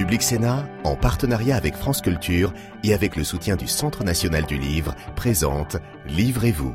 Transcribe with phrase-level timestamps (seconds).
[0.00, 4.56] Public Sénat, en partenariat avec France Culture et avec le soutien du Centre national du
[4.56, 5.76] livre, présente
[6.06, 6.74] Livrez-vous.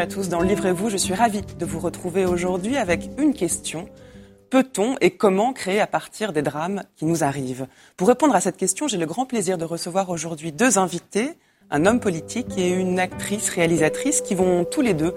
[0.00, 0.88] À tous dans Livrez-vous.
[0.88, 3.86] Je suis ravie de vous retrouver aujourd'hui avec une question.
[4.48, 7.66] Peut-on et comment créer à partir des drames qui nous arrivent?
[7.98, 11.32] Pour répondre à cette question, j'ai le grand plaisir de recevoir aujourd'hui deux invités,
[11.70, 15.14] un homme politique et une actrice réalisatrice qui vont tous les deux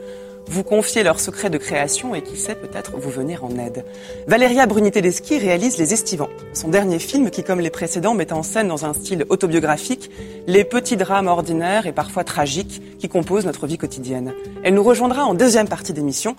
[0.48, 3.86] vous confier leurs secrets de création et qui sait peut-être vous venir en aide.
[4.28, 8.68] Valéria Bruni-Tedeschi réalise Les Estivants, son dernier film qui, comme les précédents, met en scène
[8.68, 10.12] dans un style autobiographique
[10.48, 14.34] les petits drames ordinaires et parfois tragiques qui composent notre vie quotidienne.
[14.64, 16.36] Elle nous rejoindra en deuxième partie d'émission.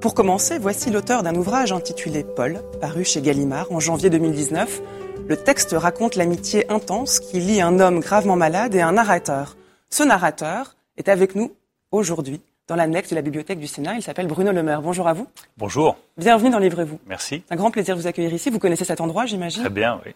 [0.00, 4.80] Pour commencer, voici l'auteur d'un ouvrage intitulé Paul, paru chez Gallimard en janvier 2019.
[5.28, 9.56] Le texte raconte l'amitié intense qui lie un homme gravement malade et un narrateur.
[9.90, 11.52] Ce narrateur est avec nous
[11.92, 12.40] aujourd'hui
[12.70, 13.96] dans l'annexe de la bibliothèque du Sénat.
[13.96, 14.80] Il s'appelle Bruno Le Maire.
[14.80, 15.26] Bonjour à vous.
[15.58, 15.98] Bonjour.
[16.16, 17.00] Bienvenue dans Livrez-vous.
[17.08, 17.42] Merci.
[17.50, 18.48] Un grand plaisir de vous accueillir ici.
[18.48, 20.12] Vous connaissez cet endroit, j'imagine Très bien, oui.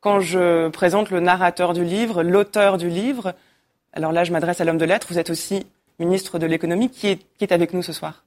[0.00, 3.34] Quand je présente le narrateur du livre, l'auteur du livre,
[3.92, 5.06] alors là, je m'adresse à l'homme de lettres.
[5.10, 5.64] Vous êtes aussi
[6.00, 6.90] ministre de l'économie.
[6.90, 8.24] Qui est, qui est avec nous ce soir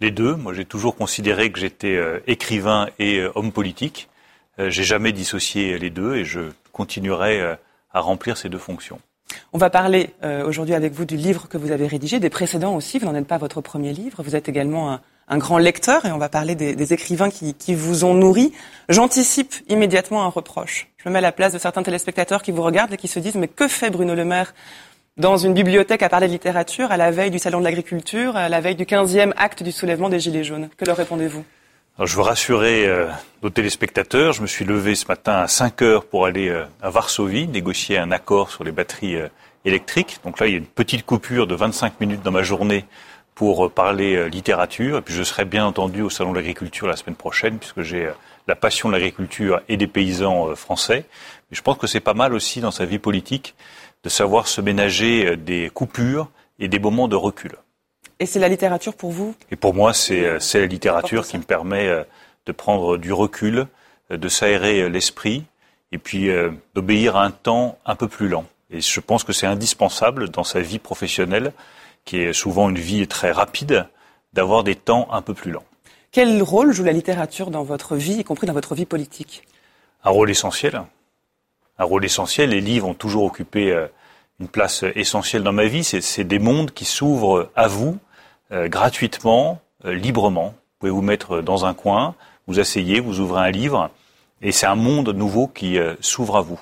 [0.00, 0.34] Les deux.
[0.34, 4.08] Moi, j'ai toujours considéré que j'étais euh, écrivain et euh, homme politique.
[4.58, 6.40] Euh, j'ai jamais dissocié les deux et je
[6.72, 7.56] continuerai
[7.92, 9.00] à remplir ces deux fonctions.
[9.52, 12.74] On va parler euh, aujourd'hui avec vous du livre que vous avez rédigé, des précédents
[12.74, 12.98] aussi.
[12.98, 14.22] Vous n'en êtes pas votre premier livre.
[14.22, 18.14] Vous êtes également un, grand lecteur et on va parler des, écrivains qui, vous ont
[18.14, 18.52] nourri.
[18.88, 20.88] J'anticipe immédiatement un reproche.
[20.98, 23.18] Je me mets à la place de certains téléspectateurs qui vous regardent et qui se
[23.18, 24.54] disent mais que fait Bruno Le Maire
[25.16, 28.48] dans une bibliothèque à parler de littérature à la veille du Salon de l'agriculture, à
[28.48, 30.68] la veille du 15e acte du soulèvement des Gilets jaunes?
[30.76, 31.44] Que leur répondez-vous?
[32.04, 33.08] Je veux rassurer euh,
[33.42, 34.34] nos téléspectateurs.
[34.34, 37.96] Je me suis levé ce matin à 5 heures pour aller euh, à Varsovie négocier
[37.96, 39.28] un accord sur les batteries euh,
[39.64, 40.18] électriques.
[40.22, 42.84] Donc là, il y a une petite coupure de 25 minutes dans ma journée
[43.34, 44.98] pour parler littérature.
[44.98, 48.10] Et puis je serai bien entendu au Salon de l'agriculture la semaine prochaine puisque j'ai
[48.46, 51.04] la passion de l'agriculture et des paysans français.
[51.50, 53.54] Mais je pense que c'est pas mal aussi dans sa vie politique
[54.04, 57.56] de savoir se ménager des coupures et des moments de recul.
[58.18, 59.34] Et c'est la littérature pour vous?
[59.50, 62.02] Et pour moi, c'est euh, la littérature qui me permet euh,
[62.46, 63.66] de prendre du recul,
[64.10, 65.44] euh, de s'aérer l'esprit
[65.92, 66.28] et puis
[66.74, 68.44] d'obéir à un temps un peu plus lent.
[68.70, 71.52] Et je pense que c'est indispensable dans sa vie professionnelle,
[72.04, 73.86] qui est souvent une vie très rapide,
[74.32, 75.62] d'avoir des temps un peu plus lents.
[76.10, 79.44] Quel rôle joue la littérature dans votre vie, y compris dans votre vie politique?
[80.02, 80.82] Un rôle essentiel.
[81.78, 82.50] Un rôle essentiel.
[82.50, 83.86] Les livres ont toujours occupé
[84.40, 85.84] une place essentielle dans ma vie.
[85.84, 87.96] C'est des mondes qui s'ouvrent à vous
[88.52, 90.48] euh, gratuitement, euh, librement.
[90.48, 92.14] Vous pouvez vous mettre dans un coin,
[92.46, 93.90] vous asseyez, vous ouvrez un livre,
[94.42, 96.60] et c'est un monde nouveau qui euh, s'ouvre à vous.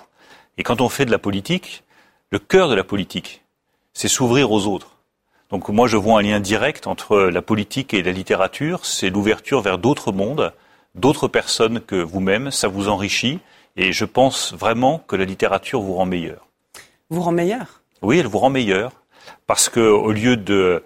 [0.56, 1.82] Et quand on fait de la politique,
[2.30, 3.42] le cœur de la politique,
[3.92, 4.96] c'est s'ouvrir aux autres.
[5.50, 9.60] Donc moi, je vois un lien direct entre la politique et la littérature, c'est l'ouverture
[9.60, 10.52] vers d'autres mondes,
[10.94, 13.40] d'autres personnes que vous-même, ça vous enrichit,
[13.76, 16.46] et je pense vraiment que la littérature vous rend meilleur.
[17.10, 17.82] Vous rend meilleur?
[18.02, 18.92] Oui, elle vous rend meilleur,
[19.46, 20.82] parce que au lieu de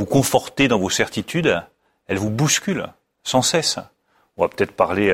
[0.00, 1.62] vous confortez dans vos certitudes,
[2.08, 2.88] elles vous bousculent
[3.22, 3.78] sans cesse.
[4.38, 5.10] On va peut-être parler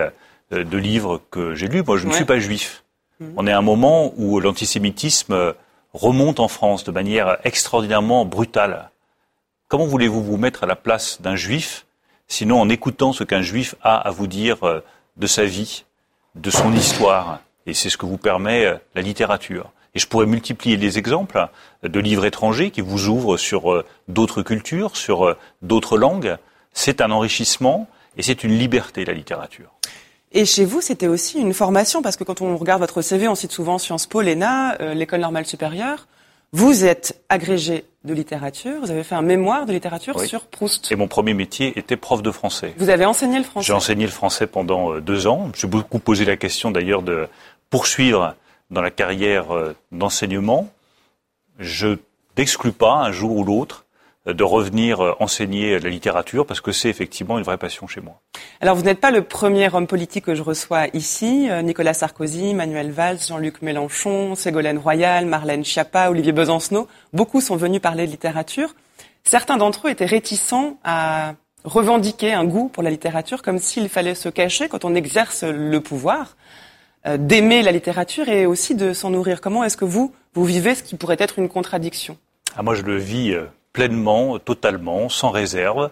[0.53, 1.83] euh, de livres que j'ai lus.
[1.83, 2.85] Moi, je ne suis pas juif.
[3.19, 3.35] Mhm.
[3.37, 5.55] On est à un moment où l'antisémitisme
[5.93, 8.91] remonte en France de manière extraordinairement brutale.
[9.67, 11.85] Comment voulez-vous vous mettre à la place d'un juif,
[12.29, 14.85] sinon en écoutant ce qu'un juif a à vous dire euh,
[15.17, 15.85] de sa vie,
[16.37, 17.41] de son histoire?
[17.67, 19.73] Et c'est ce que vous permet euh, la littérature.
[19.97, 21.49] Et je pourrais multiplier les exemples
[21.83, 26.37] de livres étrangers qui vous ouvrent sur euh, d'autres cultures, sur euh, d'autres langues.
[26.75, 29.73] C'est un enrichissement et c'est une liberté, la littérature.
[30.33, 33.35] Et chez vous, c'était aussi une formation, parce que quand on regarde votre CV, on
[33.35, 36.07] cite souvent Sciences Po, l'ENA, euh, l'École normale supérieure.
[36.53, 40.93] Vous êtes agrégé de littérature, vous avez fait un mémoire de littérature sur Proust.
[40.93, 42.75] Et mon premier métier était prof de français.
[42.77, 45.45] Vous avez enseigné le français J'ai enseigné le français pendant deux ans.
[45.45, 47.29] Je me suis beaucoup posé la question d'ailleurs de
[47.71, 48.37] poursuivre
[48.71, 50.69] dans la carrière euh, d'enseignement,
[51.59, 51.97] je
[52.37, 53.85] n'exclus pas un jour ou l'autre
[54.27, 58.01] euh, de revenir euh, enseigner la littérature parce que c'est effectivement une vraie passion chez
[58.01, 58.21] moi.
[58.61, 61.49] Alors vous n'êtes pas le premier homme politique que je reçois ici.
[61.63, 67.81] Nicolas Sarkozy, Manuel Valls, Jean-Luc Mélenchon, Ségolène Royal, Marlène Schiappa, Olivier Besancenot, beaucoup sont venus
[67.81, 68.75] parler de littérature.
[69.25, 71.35] Certains d'entre eux étaient réticents à
[71.65, 75.81] revendiquer un goût pour la littérature comme s'il fallait se cacher quand on exerce le
[75.81, 76.37] pouvoir.
[77.07, 79.41] Euh, d'aimer la littérature et aussi de s'en nourrir.
[79.41, 82.17] Comment est-ce que vous, vous vivez ce qui pourrait être une contradiction?
[82.57, 85.91] Ah, Moi, je le vis euh, pleinement, totalement, sans réserve.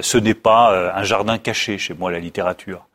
[0.00, 2.86] ce n'est pas un jardin caché chez moi, la littérature.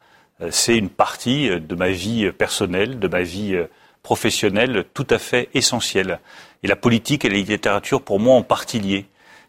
[0.50, 3.56] c'est une partie de ma vie personnelle, de ma vie
[4.01, 6.19] professionnelle tout à fait essentielle.
[6.63, 9.06] Et la politique et la littérature, pour moi, ont partie.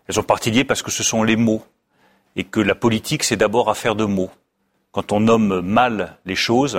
[0.06, 1.62] Elles ont partie parce que ce sont les mots.
[2.36, 4.30] Et que la politique, c'est d'abord affaire de mots.
[4.92, 6.78] Quand on nomme mal les choses,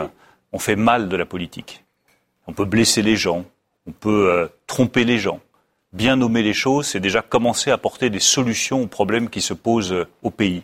[0.52, 1.84] on fait mal de la politique.
[2.48, 3.46] On peut blesser les gens,
[3.88, 5.40] on peut euh, tromper les gens.
[5.94, 9.54] Bien nommer les choses, c'est déjà commencer à apporter des solutions aux problèmes qui se
[9.54, 10.64] posent euh, au pays.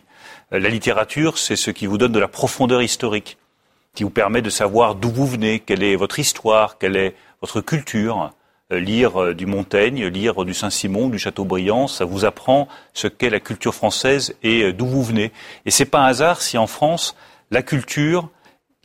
[0.52, 3.38] Euh, la littérature, c'est ce qui vous donne de la profondeur historique,
[3.94, 7.60] qui vous permet de savoir d'où vous venez, quelle est votre histoire, quelle est votre
[7.60, 8.32] culture.
[8.70, 13.74] Lire du Montaigne, lire du Saint-Simon, du Chateaubriand, ça vous apprend ce qu'est la culture
[13.74, 15.30] française et d'où vous venez.
[15.66, 17.14] Et c'est pas un hasard si en France,
[17.50, 18.30] la culture,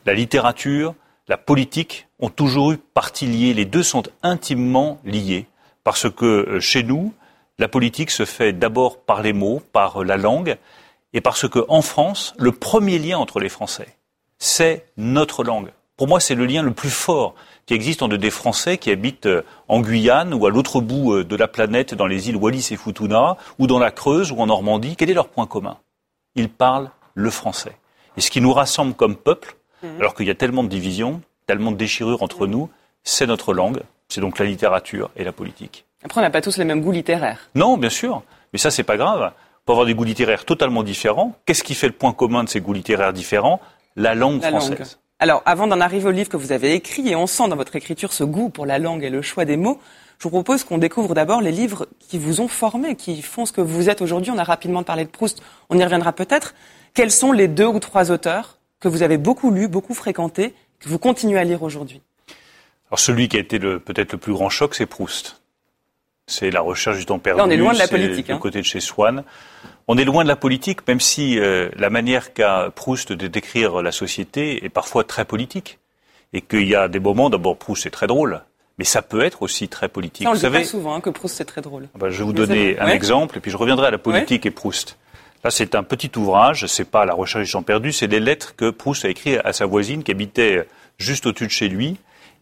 [0.07, 0.95] la littérature,
[1.27, 3.53] la politique ont toujours eu partie liée.
[3.53, 5.47] Les deux sont intimement liés.
[5.83, 7.13] Parce que euh, chez nous,
[7.59, 10.57] la politique se fait d'abord par les mots, par la langue,
[11.11, 13.97] et parce qu'en France, le premier lien entre les Français,
[14.37, 15.71] c'est notre langue.
[15.97, 19.25] Pour moi, c'est le lien le plus fort qui existe entre des Français qui habitent
[19.25, 22.69] euh, en Guyane ou à l'autre bout euh, de la planète, dans les îles Wallis
[22.71, 24.95] et Futuna, ou dans la Creuse ou en Normandie.
[24.95, 25.77] Quel est leur point commun?
[26.35, 27.75] Ils parlent le français.
[28.15, 29.99] Et ce qui nous rassemble comme peuple, Mhm.
[29.99, 32.69] Alors qu'il y a tellement de divisions, tellement de déchirures entre nous,
[33.03, 35.85] c'est notre langue, c'est donc la littérature et la politique.
[36.03, 37.49] Après, on n'a pas tous les mêmes goûts littéraires.
[37.55, 39.31] Non, bien sûr, mais ça, c'est pas grave.
[39.65, 42.61] Pour avoir des goûts littéraires totalement différents, qu'est-ce qui fait le point commun de ces
[42.61, 43.59] goûts littéraires différents?
[43.95, 44.99] La langue française.
[45.19, 47.75] Alors, avant d'en arriver au livre que vous avez écrit, et on sent dans votre
[47.75, 49.79] écriture ce goût pour la langue et le choix des mots,
[50.19, 53.51] je vous propose qu'on découvre d'abord les livres qui vous ont formé, qui font ce
[53.51, 54.31] que vous êtes aujourd'hui.
[54.31, 56.53] On a rapidement parlé de Proust, on y reviendra peut-être.
[56.93, 60.89] Quels sont les deux ou trois auteurs que vous avez beaucoup lu, beaucoup fréquenté, que
[60.89, 62.01] vous continuez à lire aujourd'hui
[62.89, 65.41] Alors celui qui a été peut-être le plus grand choc, c'est Proust.
[66.27, 67.39] C'est la recherche du temps perdu.
[67.39, 68.25] Là, on est loin de la politique.
[68.27, 68.37] Du hein.
[68.37, 69.23] côté de chez Swann.
[69.87, 73.81] On est loin de la politique, même si euh, la manière qu'a Proust de décrire
[73.81, 75.79] la société est parfois très politique.
[76.33, 78.41] Et qu'il y a des moments, d'abord Proust c'est très drôle,
[78.77, 80.27] mais ça peut être aussi très politique.
[80.27, 81.87] on vous le savez, souvent hein, que Proust c'est très drôle.
[81.95, 84.45] Ah ben, je vais vous donner un exemple, et puis je reviendrai à la politique
[84.45, 84.97] et Proust.
[85.43, 88.55] Là, c'est un petit ouvrage, c'est pas la recherche du champ perdu, c'est des lettres
[88.55, 90.67] que Proust a écrites à sa voisine qui habitait
[90.97, 91.97] juste au-dessus de chez lui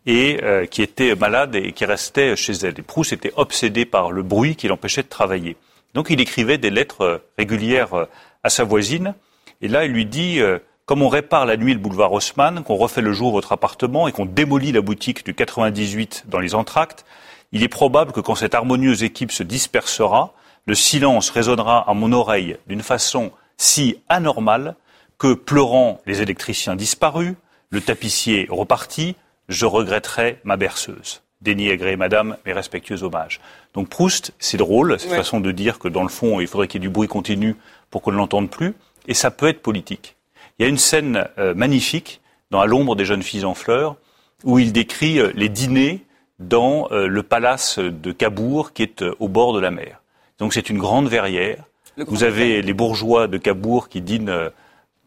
[0.05, 2.79] et euh, qui était malade et qui restait chez elle.
[2.79, 5.57] Et Proust était obsédé par le bruit qui l'empêchait de travailler.
[5.93, 8.05] Donc il écrivait des lettres euh, régulières euh,
[8.43, 9.15] à sa voisine.
[9.61, 10.39] Et là, il lui dit,
[10.85, 14.11] comme on répare la nuit le boulevard Haussmann, qu'on refait le jour votre appartement et
[14.11, 17.05] qu'on démolit la boutique du 98 dans les entractes,
[17.53, 20.33] il est probable que quand cette harmonieuse équipe se dispersera,
[20.65, 24.75] le silence résonnera à mon oreille d'une façon si anormale
[25.17, 27.35] que, pleurant les électriciens disparus,
[27.69, 29.15] le tapissier reparti,
[29.47, 31.21] je regretterai ma berceuse.
[31.41, 33.39] Dénigré, madame, mes respectueux hommages.
[33.73, 36.81] Donc Proust, c'est drôle, cette façon de dire que dans le fond, il faudrait qu'il
[36.81, 37.55] y ait du bruit continu
[37.91, 38.73] pour qu'on ne l'entende plus,
[39.07, 40.15] et ça peut être politique.
[40.57, 42.21] Il y a une scène euh, magnifique
[42.51, 43.97] dans À l'ombre des jeunes filles en fleurs,
[44.43, 46.05] où il décrit euh, les dîners
[46.39, 50.01] dans euh, le palace de Cabourg qui est au bord de la mer.
[50.39, 51.63] Donc c'est une grande verrière.
[51.97, 54.49] Vous avez les bourgeois de Cabourg qui dînent euh,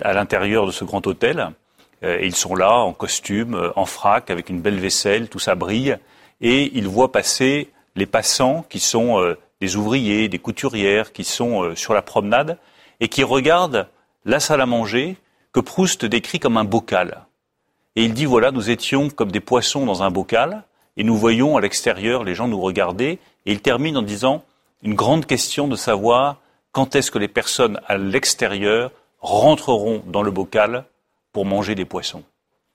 [0.01, 1.51] à l'intérieur de ce grand hôtel.
[2.03, 5.39] Euh, et ils sont là en costume, euh, en frac, avec une belle vaisselle, tout
[5.39, 5.99] ça brille.
[6.41, 11.93] Et ils voient passer les passants qui sont des ouvriers, des couturières, qui sont sur
[11.93, 12.59] la promenade
[13.01, 13.89] et qui regardent
[14.25, 15.17] la salle à manger
[15.53, 17.27] que Proust décrit comme un bocal.
[17.97, 20.63] Et il dit, voilà, nous étions comme des poissons dans un bocal
[20.97, 23.19] et nous voyons à l'extérieur les gens nous regarder.
[23.45, 24.45] Et il termine en disant,
[24.83, 26.41] une grande question de savoir
[26.73, 30.85] quand est-ce que les personnes à l'extérieur rentreront dans le bocal
[31.33, 32.23] pour manger des poissons.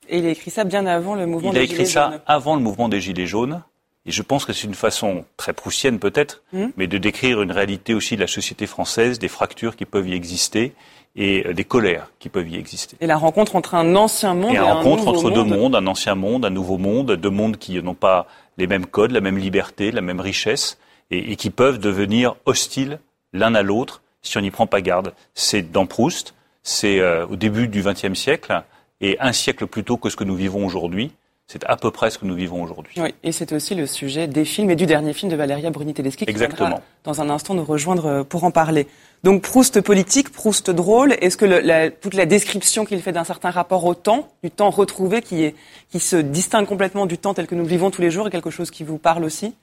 [0.10, 1.76] Et il a écrit ça bien avant le mouvement des Gilets jaunes.
[1.76, 3.62] Il a écrit ça avant le mouvement des Gilets jaunes.
[4.06, 6.68] Et je pense que c'est une façon très proustienne peut-être, hmm.
[6.76, 10.14] mais de décrire une réalité aussi de la société française, des fractures qui peuvent y
[10.14, 10.74] exister
[11.16, 12.98] et euh, des colères qui peuvent y exister.
[13.00, 15.88] Et la rencontre entre un ancien monde et, et la rencontre entre deux mondes, un
[15.88, 19.38] ancien monde, un nouveau monde, deux mondes qui n'ont pas les mêmes codes, la même
[19.38, 20.78] liberté, la même richesse,
[21.14, 23.00] et, qui peuvent devenir hostiles
[23.34, 25.14] l'un à l'autre si on n'y prend pas garde.
[25.34, 28.64] C'est dans Proust, c'est euh, au début du XXe siècle,
[29.02, 31.12] et un siècle plus tôt que ce que nous vivons aujourd'hui.
[31.46, 32.94] C'est à peu près ce que nous vivons aujourd'hui.
[32.98, 36.20] Oui, et c'est aussi le sujet des films et du dernier film de Valéria Bruni-Tedeschi
[36.20, 36.82] qui Exactement.
[37.04, 38.88] dans un instant nous rejoindre euh, pour en parler.
[39.24, 41.18] Donc Proust politique, Proust drôle.
[41.20, 44.70] Est-ce que la, toute la description qu'il fait d'un certain rapport au temps, du temps
[44.70, 45.56] retrouvé qui, est,
[45.92, 48.32] qui se distingue complètement du temps tel que nous le vivons tous les jours, est
[48.32, 49.54] quelque chose qui vous parle aussi?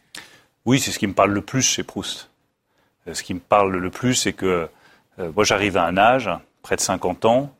[0.66, 2.30] Oui, c'est ce qui me parle le plus chez Proust.
[3.08, 4.68] Euh, ce qui me parle le plus, c'est que
[5.18, 6.30] euh, moi j'arrive à un âge,
[6.62, 7.54] près de 50 ans,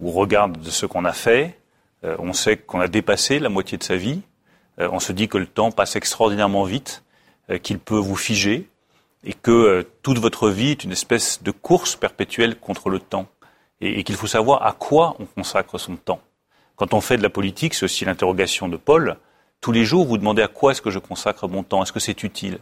[0.00, 1.58] où on regarde de ce qu'on a fait,
[2.04, 4.22] euh, on sait qu'on a dépassé la moitié de sa vie,
[4.78, 7.02] on se dit que le temps passe extraordinairement vite,
[7.62, 8.68] qu'il peut vous figer,
[9.24, 13.26] et que toute votre vie est une espèce de course perpétuelle contre le temps
[13.80, 16.20] et, qu'il faut savoir à quoi on consacre son temps.
[16.76, 19.16] Quand on fait de la politique, c'est aussi l'interrogation de Paul.
[19.60, 21.82] Tous les jours, vous demandez à quoi est-ce que je consacre mon temps?
[21.82, 22.54] Est-ce que c'est utile?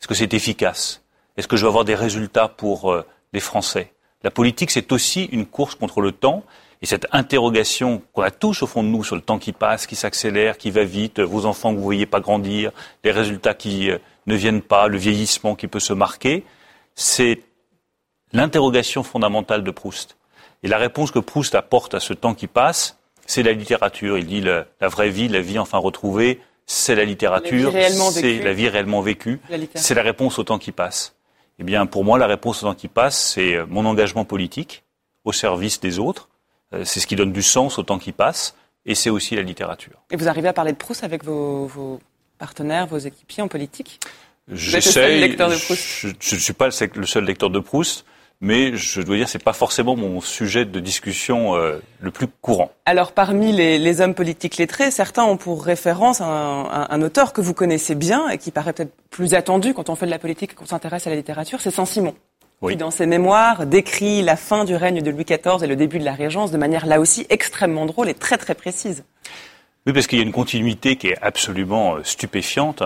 [0.00, 1.02] Est-ce que c'est efficace?
[1.36, 3.92] Est-ce que je vais avoir des résultats pour euh, les Français?
[4.24, 6.42] La politique, c'est aussi une course contre le temps.
[6.82, 9.86] Et cette interrogation qu'on a tous au fond de nous sur le temps qui passe,
[9.86, 12.72] qui s'accélère, qui va vite, vos enfants que vous ne voyez pas grandir,
[13.04, 16.44] les résultats qui euh, ne viennent pas, le vieillissement qui peut se marquer,
[16.94, 17.42] c'est
[18.32, 20.16] l'interrogation fondamentale de Proust.
[20.62, 22.97] Et la réponse que Proust apporte à ce temps qui passe,
[23.28, 24.18] c'est la littérature.
[24.18, 27.72] Il dit la, vraie vie, la vie enfin retrouvée, c'est la littérature,
[28.10, 29.40] c'est la vie réellement vécue,
[29.74, 31.14] c'est la réponse au temps qui passe.
[31.60, 34.84] Eh bien, pour moi, la réponse au temps qui passe, c'est euh, mon engagement politique
[35.24, 36.28] au service des autres.
[36.72, 38.54] Euh, c'est ce qui donne du sens au temps qui passe,
[38.86, 40.00] et c'est aussi la littérature.
[40.12, 41.98] Et vous arrivez à parler de Proust avec vos
[42.38, 43.98] partenaires, vos équipiers en politique?
[44.50, 45.36] J'essaie.
[46.20, 48.04] Je ne suis pas le seul lecteur de Proust,
[48.40, 52.70] mais je dois dire c'est pas forcément mon sujet de discussion euh, le plus courant.
[52.86, 57.94] Alors parmi les, hommes politiques lettrés, certains ont pour référence un, auteur que vous connaissez
[57.94, 60.66] bien et qui paraît peut-être plus attendu quand on fait de la politique et qu'on
[60.66, 62.14] s'intéresse à la littérature, c'est Saint-Simon.
[62.66, 66.00] Qui, dans ses mémoires, décrit la fin du règne de Louis XIV et le début
[66.00, 69.04] de la Régence de manière là aussi extrêmement drôle et très très précise.
[69.86, 72.82] Oui, parce qu'il y a une continuité qui est absolument euh, stupéfiante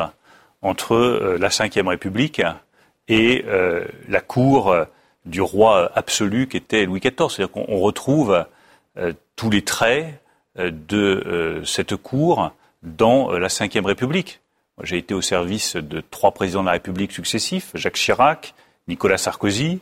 [0.60, 2.42] entre euh, la Ve République
[3.08, 3.44] et
[4.08, 4.74] la cour
[5.24, 7.28] du roi absolu qui était Louis XIV.
[7.30, 8.44] C'est-à-dire qu'on retrouve
[9.36, 10.20] tous les traits
[10.56, 12.52] de cette cour
[12.82, 14.40] dans la Ve République.
[14.82, 18.54] J'ai été au service de trois présidents de la République successifs, Jacques Chirac,
[18.88, 19.80] Nicolas Sarkozy.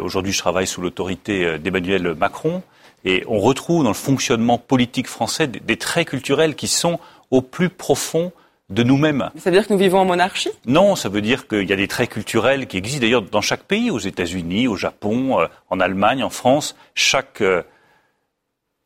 [0.00, 2.62] Aujourd'hui, je travaille sous l'autorité d'Emmanuel Macron.
[3.04, 6.98] Et on retrouve dans le fonctionnement politique français des, traits culturels qui sont
[7.30, 8.32] au plus profond
[8.70, 9.30] de nous-mêmes.
[9.36, 10.50] Ça veut dire que nous vivons en monarchie?
[10.64, 13.64] Non, ça veut dire qu'il y a des traits culturels qui existent d'ailleurs dans chaque
[13.64, 16.76] pays, aux États-Unis, au Japon, euh, en Allemagne, en France.
[16.94, 17.62] Chaque euh,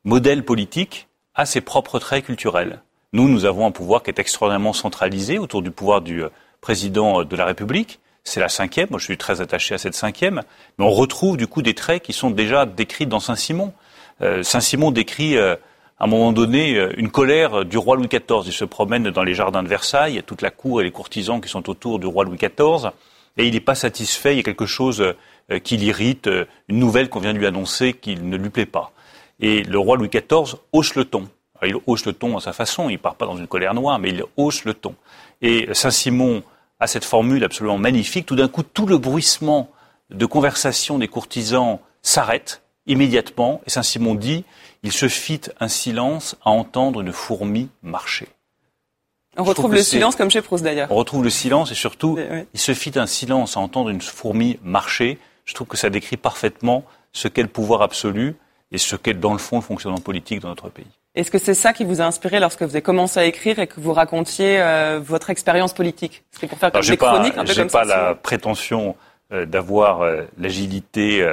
[0.03, 2.81] modèle politique a ses propres traits culturels.
[3.13, 6.29] Nous, nous avons un pouvoir qui est extraordinairement centralisé autour du pouvoir du euh,
[6.61, 7.99] président de la République.
[8.23, 10.41] C'est la cinquième, moi je suis très attaché à cette cinquième,
[10.79, 13.71] mais on retrouve du coup des traits qui sont déjà décrits dans Saint-Simon.
[14.41, 15.37] Saint-Simon décrit
[15.97, 18.43] à un moment donné euh, une colère du roi Louis XIV.
[18.45, 20.83] Il se promène dans les jardins de Versailles, il y a toute la cour et
[20.83, 22.91] les courtisans qui sont autour du roi Louis XIV,
[23.37, 25.13] et il n'est pas satisfait, il y a quelque chose
[25.63, 26.29] qui l'irrite,
[26.69, 28.91] une nouvelle qu'on vient de lui annoncer qu'il ne lui plaît pas.
[29.39, 31.27] Et le roi Louis XIV hausse le ton.
[31.63, 33.99] il hausse le ton à sa façon, il ne part pas dans une colère noire,
[33.99, 34.95] mais il hausse le ton.
[35.41, 36.43] Et Saint-Simon
[36.79, 38.25] a cette formule absolument magnifique.
[38.25, 39.69] Tout d'un coup, tout le bruissement
[40.09, 44.45] de conversation des courtisans s'arrête immédiatement, et Saint-Simon dit,
[44.85, 48.27] il se fit un silence à entendre une fourmi marcher.
[49.35, 50.91] On retrouve le silence comme chez Proust d'ailleurs.
[50.91, 52.19] On retrouve le silence et surtout,
[52.53, 55.17] il se fit un silence à entendre une fourmi marcher.
[55.45, 58.35] Je trouve que ça décrit parfaitement ce qu'est le pouvoir absolu
[58.71, 60.85] et ce qu'est dans le fond le fonctionnement politique dans notre pays.
[61.15, 63.65] Est-ce que c'est ça qui vous a inspiré lorsque vous avez commencé à écrire et
[63.65, 66.23] que vous racontiez euh, votre expérience politique?
[66.29, 68.95] C'était pour faire comme des chroniques, un peu comme pas la prétention
[69.31, 71.27] euh, d'avoir euh, l'agilité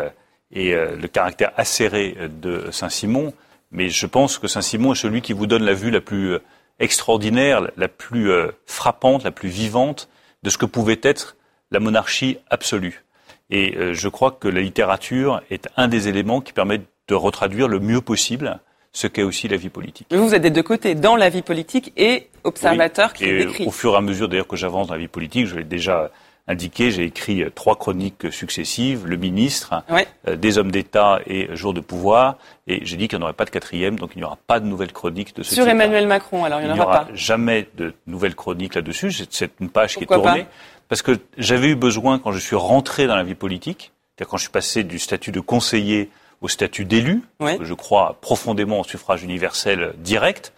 [0.53, 3.33] et euh, le caractère acéré de Saint-Simon,
[3.71, 6.43] mais je pense que Saint-Simon est celui qui vous donne la vue la plus euh,
[6.79, 10.09] extraordinaire, la plus euh, frappante, la plus vivante
[10.43, 11.37] de ce que pouvait être
[11.71, 13.05] la monarchie absolue.
[13.51, 17.81] Et je crois que la littérature est un des éléments qui permet de retraduire le
[17.81, 18.61] mieux possible
[18.93, 20.07] ce qu'est aussi la vie politique.
[20.11, 23.67] vous, vous êtes des deux côtés, dans la vie politique et observateur qui et décrit.
[23.67, 26.11] Au fur et à mesure d'ailleurs que j'avance dans la vie politique, je l'ai déjà
[26.49, 29.83] indiqué, j'ai écrit euh, trois chroniques successives, Le ministre,
[30.27, 33.35] euh, Des hommes d'État et Jour de pouvoir, et j'ai dit qu'il n'y en aurait
[33.35, 36.07] pas de quatrième, donc il n'y aura pas de nouvelle chronique de ce Sur Emmanuel
[36.07, 37.09] Macron, alors il n'y en aura, pas.
[37.15, 40.47] jamais de nouvelle chronique là-dessus, c'est une page qui est tournée,
[40.89, 43.93] parce que j'avais eu besoin, quand je suis rentré dans la vie politique,
[44.25, 48.85] quand je suis passé du statut de conseiller au statut d'élu, je crois profondément au
[48.85, 50.53] suffrage universel direct,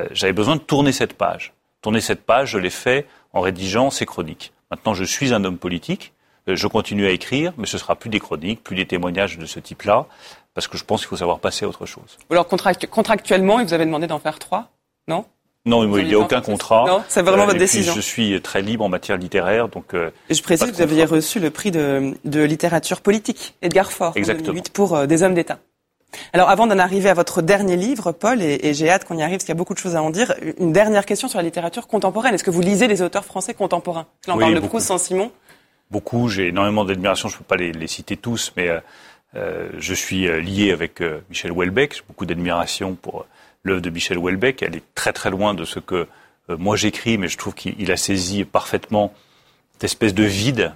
[0.00, 1.52] euh, j'avais besoin de tourner cette page.
[1.80, 4.52] Tourner cette page, je l'ai fait en rédigeant ces chroniques.
[4.70, 6.12] Maintenant, je suis un homme politique,
[6.48, 9.46] euh, je continue à écrire, mais ce sera plus des chroniques, plus des témoignages de
[9.46, 10.06] ce type-là,
[10.54, 12.18] parce que je pense qu'il faut savoir passer à autre chose.
[12.30, 14.70] Alors contractuellement, il vous avez demandé d'en faire trois,
[15.06, 15.24] non?
[15.64, 16.84] Non, il n'y a aucun contrat.
[16.86, 17.92] Non, c'est vraiment euh, votre décision.
[17.92, 19.92] je suis très libre en matière littéraire, donc.
[19.92, 24.12] Euh, je précise que vous aviez reçu le prix de, de littérature politique, Edgar Faure,
[24.16, 24.50] Exactement.
[24.50, 25.58] en 2008 pour des hommes d'État.
[26.32, 29.36] Alors avant d'en arriver à votre dernier livre, Paul, et, j'ai hâte qu'on y arrive
[29.36, 31.42] parce qu'il y a beaucoup de choses à en dire, une dernière question sur la
[31.42, 32.34] littérature contemporaine.
[32.34, 34.06] Est-ce que vous lisez les auteurs français contemporains?
[34.26, 35.30] Là on parle de Proust, Saint-Simon.
[35.90, 38.80] Beaucoup, j'ai énormément d'admiration, je ne peux pas les, citer tous, mais euh,
[39.36, 43.26] euh, je suis euh, lié avec Michel Houellebecq, j'ai beaucoup d'admiration pour
[43.62, 44.62] l'œuvre de Michel Houellebecq.
[44.62, 46.06] Elle est très très loin de ce que
[46.48, 49.12] moi j'écris, mais je trouve qu'il a saisi parfaitement
[49.74, 50.72] cette espèce de vide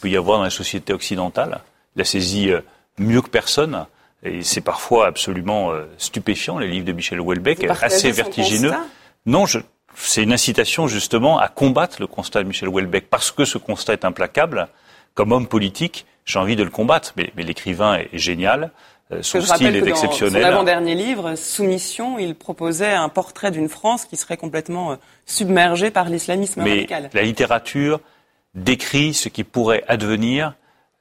[0.00, 1.62] peut y avoir dans la société occidentale.
[1.96, 2.50] Il a saisi
[2.98, 3.86] mieux que personne.
[4.24, 8.72] Et c'est parfois absolument stupéfiant, les livres de Michel Houellebecq, assez vertigineux.
[9.26, 9.58] Non, je,
[9.94, 13.94] c'est une incitation justement à combattre le constat de Michel Houellebecq, parce que ce constat
[13.94, 14.68] est implacable.
[15.14, 18.72] Comme homme politique, j'ai envie de le combattre, mais, mais l'écrivain est, génial.
[19.12, 20.42] Euh, son style est exceptionnel.
[20.42, 24.96] Dans son avant-dernier livre, Soumission, il proposait un portrait d'une France qui serait complètement euh,
[25.26, 27.10] submergée par l'islamisme radical.
[27.12, 28.00] La littérature
[28.54, 30.54] décrit ce qui pourrait advenir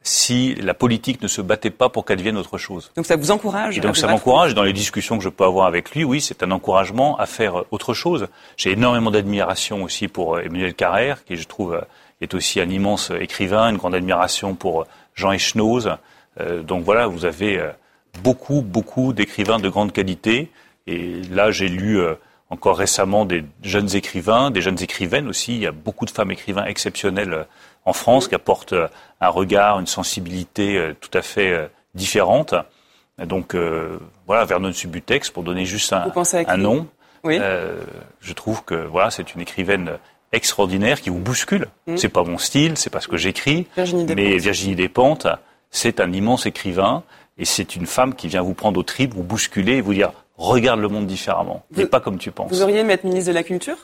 [0.04, 2.92] si la politique ne se battait pas pour qu'elle devienne autre chose.
[2.98, 4.54] Donc ça vous encourage Et donc ça m'encourage.
[4.54, 7.64] Dans les discussions que je peux avoir avec lui, oui, c'est un encouragement à faire
[7.72, 8.28] autre chose.
[8.58, 11.82] J'ai énormément d'admiration aussi pour euh, Emmanuel Carrère, qui je trouve euh,
[12.20, 15.98] est aussi un immense écrivain, une grande admiration pour euh, Jean Echnoz.
[16.64, 17.62] donc voilà, vous avez
[18.24, 20.50] beaucoup, beaucoup d'écrivains de grande qualité.
[20.88, 22.02] Et là, j'ai lu
[22.50, 25.54] encore récemment des jeunes écrivains, des jeunes écrivaines aussi.
[25.54, 27.46] Il y a beaucoup de femmes écrivains exceptionnelles
[27.86, 28.88] en France, qui apporte euh,
[29.22, 32.56] un regard, une sensibilité euh, tout à fait euh, différente.
[33.20, 33.56] Donc
[34.26, 36.12] voilà, Vernon Subutex, pour donner juste un,
[36.48, 36.88] un nom.
[37.24, 37.40] Oui.
[38.20, 40.00] je trouve que voilà, c'est une écrivaine
[40.32, 41.68] extraordinaire qui vous bouscule.
[41.86, 41.98] Mm.
[41.98, 45.28] C'est pas mon style, c'est pas ce que j'écris, mais Virginie Despentes,
[45.70, 47.04] c'est un immense écrivain
[47.38, 50.12] et c'est une femme qui vient vous prendre au tripes, vous bousculer et vous dire
[50.36, 52.52] regarde le monde différemment, mais pas comme tu penses.
[52.52, 53.78] Vous auriez aimé être ministre de la Culture?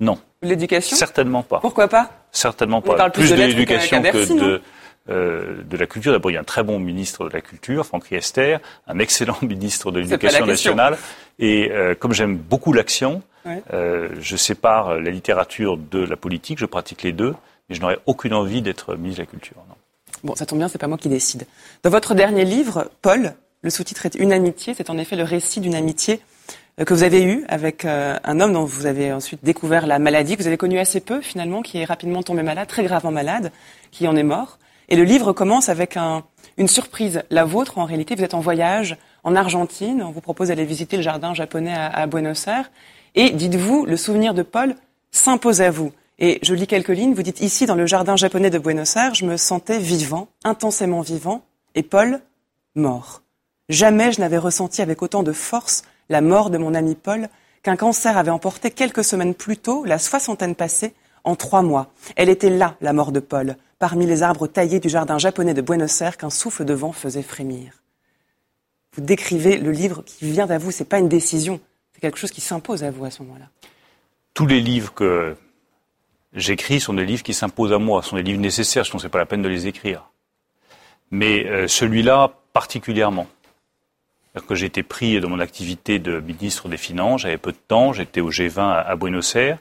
[0.00, 0.18] Non.
[0.42, 0.96] L'éducation?
[0.96, 1.60] Certainement pas.
[1.60, 2.10] Pourquoi pas?
[2.32, 3.10] Certainement pas.
[3.10, 4.62] plus, de, l'éducation que de,
[5.10, 6.12] euh, de la culture.
[6.12, 9.36] D'abord, il y a un très bon ministre de la Culture, Franck Riester, un excellent
[9.42, 10.96] ministre de l'Éducation nationale.
[11.38, 13.22] Et euh, comme j'aime beaucoup l'action,
[13.72, 17.34] euh, je sépare la littérature de la politique, je pratique les deux,
[17.68, 19.56] mais je n'aurais aucune envie d'être ministre de la Culture.
[19.68, 19.74] Non.
[20.24, 21.46] Bon, ça tombe bien, c'est pas moi qui décide.
[21.82, 25.60] Dans votre dernier livre, Paul, le sous-titre est Une amitié, c'est en effet le récit
[25.60, 26.20] d'une amitié
[26.78, 30.36] que vous avez eu avec euh, un homme dont vous avez ensuite découvert la maladie,
[30.36, 33.52] que vous avez connu assez peu finalement, qui est rapidement tombé malade, très gravement malade,
[33.90, 34.58] qui en est mort.
[34.88, 36.24] Et le livre commence avec un,
[36.56, 37.22] une surprise.
[37.30, 40.02] La vôtre, en réalité, vous êtes en voyage en Argentine.
[40.02, 42.70] On vous propose d'aller visiter le jardin japonais à Buenos Aires.
[43.14, 44.74] Et dites-vous, le souvenir de Paul
[45.10, 45.92] s'impose à vous.
[46.18, 47.14] Et je lis quelques lignes.
[47.14, 51.00] Vous dites ici, dans le jardin japonais de Buenos Aires, je me sentais vivant, intensément
[51.00, 51.42] vivant,
[51.74, 52.20] et Paul
[52.74, 53.22] mort.
[53.68, 57.28] Jamais je n'avais ressenti avec autant de force la mort de mon ami Paul,
[57.62, 61.92] qu'un cancer avait emporté quelques semaines plus tôt, la soixantaine passée, en trois mois.
[62.16, 65.62] Elle était là, la mort de Paul, parmi les arbres taillés du jardin japonais de
[65.62, 67.72] Buenos Aires qu'un souffle de vent faisait frémir.
[68.94, 71.60] Vous décrivez le livre qui vient à vous, c'est pas une décision,
[71.92, 73.46] c'est quelque chose qui s'impose à vous à ce moment-là.
[74.34, 75.36] Tous les livres que
[76.34, 79.18] j'écris sont des livres qui s'imposent à moi, sont des livres nécessaires, sinon c'est pas
[79.18, 80.10] la peine de les écrire.
[81.10, 83.26] Mais euh, celui-là particulièrement
[84.40, 87.92] que j'ai été pris dans mon activité de ministre des Finances, j'avais peu de temps,
[87.92, 89.58] j'étais au G20 à, Buenos Aires,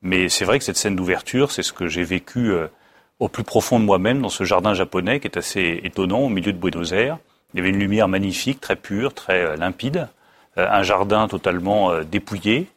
[0.00, 2.68] mais c'est vrai que cette scène d'ouverture, c'est ce que j'ai vécu euh,
[3.18, 6.52] au plus profond de moi-même dans ce jardin japonais qui est assez étonnant au milieu
[6.52, 7.18] de Buenos Aires.
[7.52, 10.08] Il y avait une lumière magnifique, très pure, très euh, limpide,
[10.56, 12.68] euh, un jardin totalement dépouillé,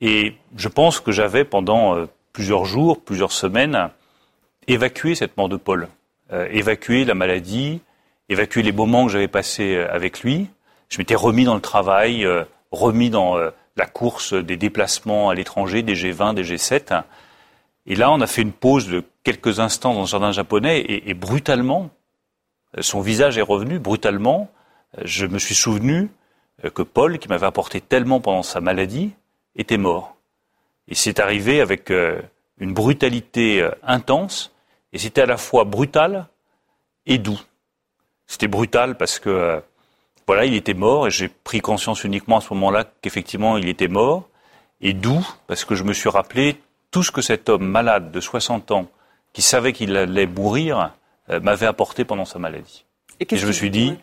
[0.00, 1.96] et je pense que j'avais pendant
[2.32, 3.88] plusieurs jours, plusieurs semaines,
[4.68, 5.88] évacué cette mort de Paul,
[6.50, 7.80] évacué la maladie,
[8.28, 10.48] évacuer les moments que j'avais passés euh, avec lui.
[10.88, 15.34] Je m'étais remis dans le travail, euh, remis dans euh, la course des déplacements à
[15.34, 17.02] l'étranger, des G20, des G7.
[17.86, 21.12] Et là, on a fait une pause de quelques instants dans le jardin japonais et
[21.12, 21.90] brutalement,
[22.80, 24.48] son visage est revenu, brutalement.
[25.02, 26.08] Je me suis souvenu
[26.74, 29.12] que Paul, qui m'avait apporté tellement pendant sa maladie,
[29.56, 30.16] était mort.
[30.88, 34.54] Et c'est arrivé avec une brutalité intense,
[34.94, 36.28] et c'était à la fois brutal
[37.06, 37.40] et doux.
[38.34, 39.60] C'était brutal parce que euh,
[40.26, 43.86] voilà, il était mort et j'ai pris conscience uniquement à ce moment-là qu'effectivement il était
[43.86, 44.24] mort.
[44.80, 48.20] Et d'où parce que je me suis rappelé tout ce que cet homme malade de
[48.20, 48.88] 60 ans,
[49.32, 50.90] qui savait qu'il allait mourir,
[51.30, 52.84] euh, m'avait apporté pendant sa maladie.
[53.20, 53.96] Et, je me suis dit,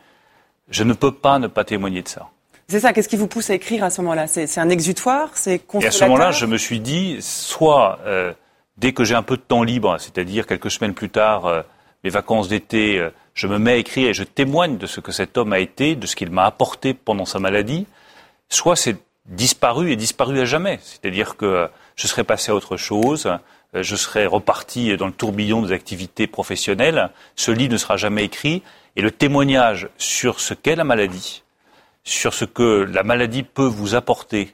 [0.70, 2.30] je ne peux pas ne pas témoigner de ça.
[2.70, 4.28] C'est ça, qu'est-ce qui vous pousse à écrire à ce moment-là?
[4.28, 5.32] C'est un exutoire?
[5.34, 8.32] C'est Et à ce moment-là, je me suis dit, soit euh,
[8.78, 11.65] dès que j'ai un peu de temps libre, c'est-à-dire quelques semaines plus tard,
[12.06, 15.38] mes vacances d'été, je me mets à écrire et je témoigne de ce que cet
[15.38, 17.88] homme a été, de ce qu'il m'a apporté pendant sa maladie,
[18.50, 20.80] soit c'est disparu et disparu à jamais.
[20.84, 23.30] C'est-à-dire que je serais passé à autre chose,
[23.74, 28.63] je serais reparti dans le tourbillon des activités professionnelles, ce livre ne sera jamais écrit,
[28.96, 31.44] et le témoignage sur ce qu'est la maladie,
[32.04, 34.54] sur ce que la maladie peut vous apporter,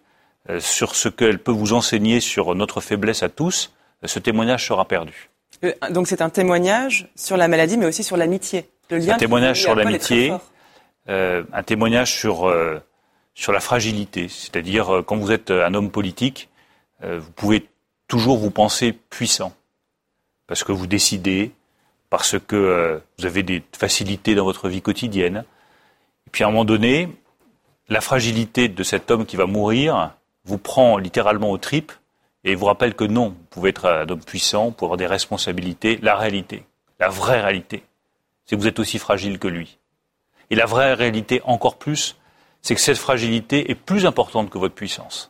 [0.49, 4.85] euh, sur ce qu'elle peut vous enseigner sur notre faiblesse à tous, ce témoignage sera
[4.85, 5.29] perdu.
[5.63, 8.69] Euh, donc c'est un témoignage sur la maladie, mais aussi sur l'amitié.
[8.91, 10.33] Un témoignage sur l'amitié,
[11.09, 12.81] euh, un témoignage sur, euh,
[13.33, 14.27] sur la fragilité.
[14.29, 16.49] C'est-à-dire, quand vous êtes un homme politique,
[17.03, 17.67] vous pouvez
[18.07, 19.53] toujours vous penser puissant.
[20.47, 21.51] Parce que vous décidez,
[22.09, 25.43] parce que euh, vous avez des facilités dans votre vie quotidienne.
[26.25, 27.09] Et puis à un moment donné,
[27.89, 30.13] la fragilité de cet homme qui va mourir
[30.45, 31.91] vous prend littéralement aux tripes
[32.47, 35.99] et vous rappelle que non, vous pouvez être un homme puissant, pour avoir des responsabilités.
[36.01, 36.63] La réalité,
[36.97, 37.83] la vraie réalité,
[38.45, 39.77] c'est que vous êtes aussi fragile que lui.
[40.49, 42.15] Et la vraie réalité, encore plus,
[42.61, 45.29] c'est que cette fragilité est plus importante que votre puissance.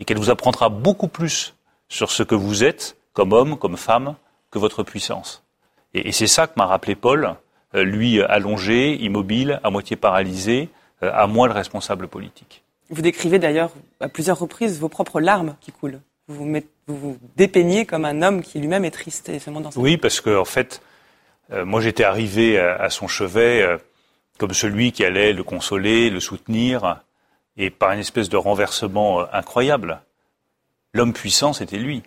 [0.00, 1.54] Et qu'elle vous apprendra beaucoup plus
[1.90, 4.14] sur ce que vous êtes, comme homme, comme femme,
[4.50, 5.44] que votre puissance.
[5.92, 7.34] Et, c'est ça que m'a rappelé Paul,
[7.74, 10.70] euh, lui allongé, immobile, à moitié paralysé,
[11.02, 12.62] euh, à moi le responsable politique.
[12.88, 16.00] Vous décrivez d'ailleurs à plusieurs reprises vos propres larmes qui coulent.
[16.28, 16.44] Vous
[16.88, 20.36] vous, vous, dépeignez comme un homme qui lui-même est triste et dans Oui, parce que
[20.36, 20.82] en fait,
[21.52, 23.64] euh, moi j'étais arrivé à, son chevet
[24.38, 27.02] comme celui qui allait le consoler, le soutenir,
[27.56, 30.00] et par une espèce de renversement incroyable,
[30.92, 32.02] l'homme puissant, c'était lui.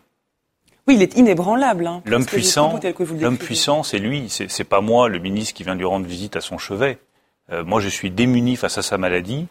[0.87, 1.87] Oui, il est inébranlable.
[1.87, 2.79] Hein, l'homme puissant,
[3.19, 4.27] l'homme puissant, c'est lui.
[4.29, 6.97] C'est pas moi, le ministre qui vient lui rendre visite à son chevet.
[7.51, 9.47] Euh, moi, je suis démuni face à sa maladie,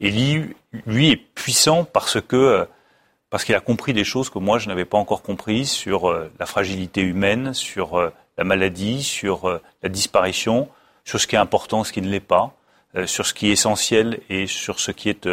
[0.00, 0.54] et lui,
[0.86, 2.64] lui est puissant parce que euh,
[3.30, 6.30] parce qu'il a compris des choses que moi je n'avais pas encore comprises sur euh,
[6.38, 10.68] la fragilité humaine, sur la maladie, sur la disparition,
[11.04, 12.54] sur ce qui est important, ce qui ne l'est pas,
[13.04, 15.28] sur ce qui est essentiel et sur ce qui est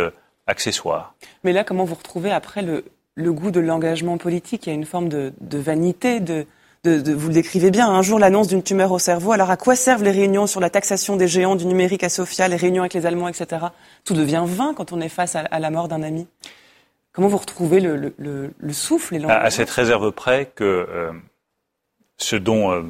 [0.46, 1.14] accessoire.
[1.44, 4.66] Mais là, comment vous retrouvez après le, le goût de l'engagement politique?
[4.66, 6.46] Il y a une forme de, vanité, de,
[6.84, 9.32] vous le décrivez bien, un jour l'annonce d'une tumeur au cerveau.
[9.32, 12.48] Alors à quoi servent les réunions sur la taxation des géants du numérique à Sofia,
[12.48, 13.68] les réunions avec les Allemands, etc.
[14.06, 16.28] Tout devient vain quand on est face à, la mort d'un ami.
[17.17, 21.12] Comment vous retrouvez le, souffle et à, à cette réserve près que euh,
[22.17, 22.84] ce dont euh,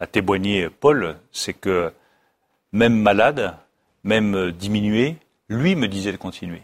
[0.00, 1.92] a témoigné Paul, c'est que
[2.72, 3.54] même malade,
[4.02, 5.14] même euh, diminué,
[5.48, 6.62] lui me disait de continuer.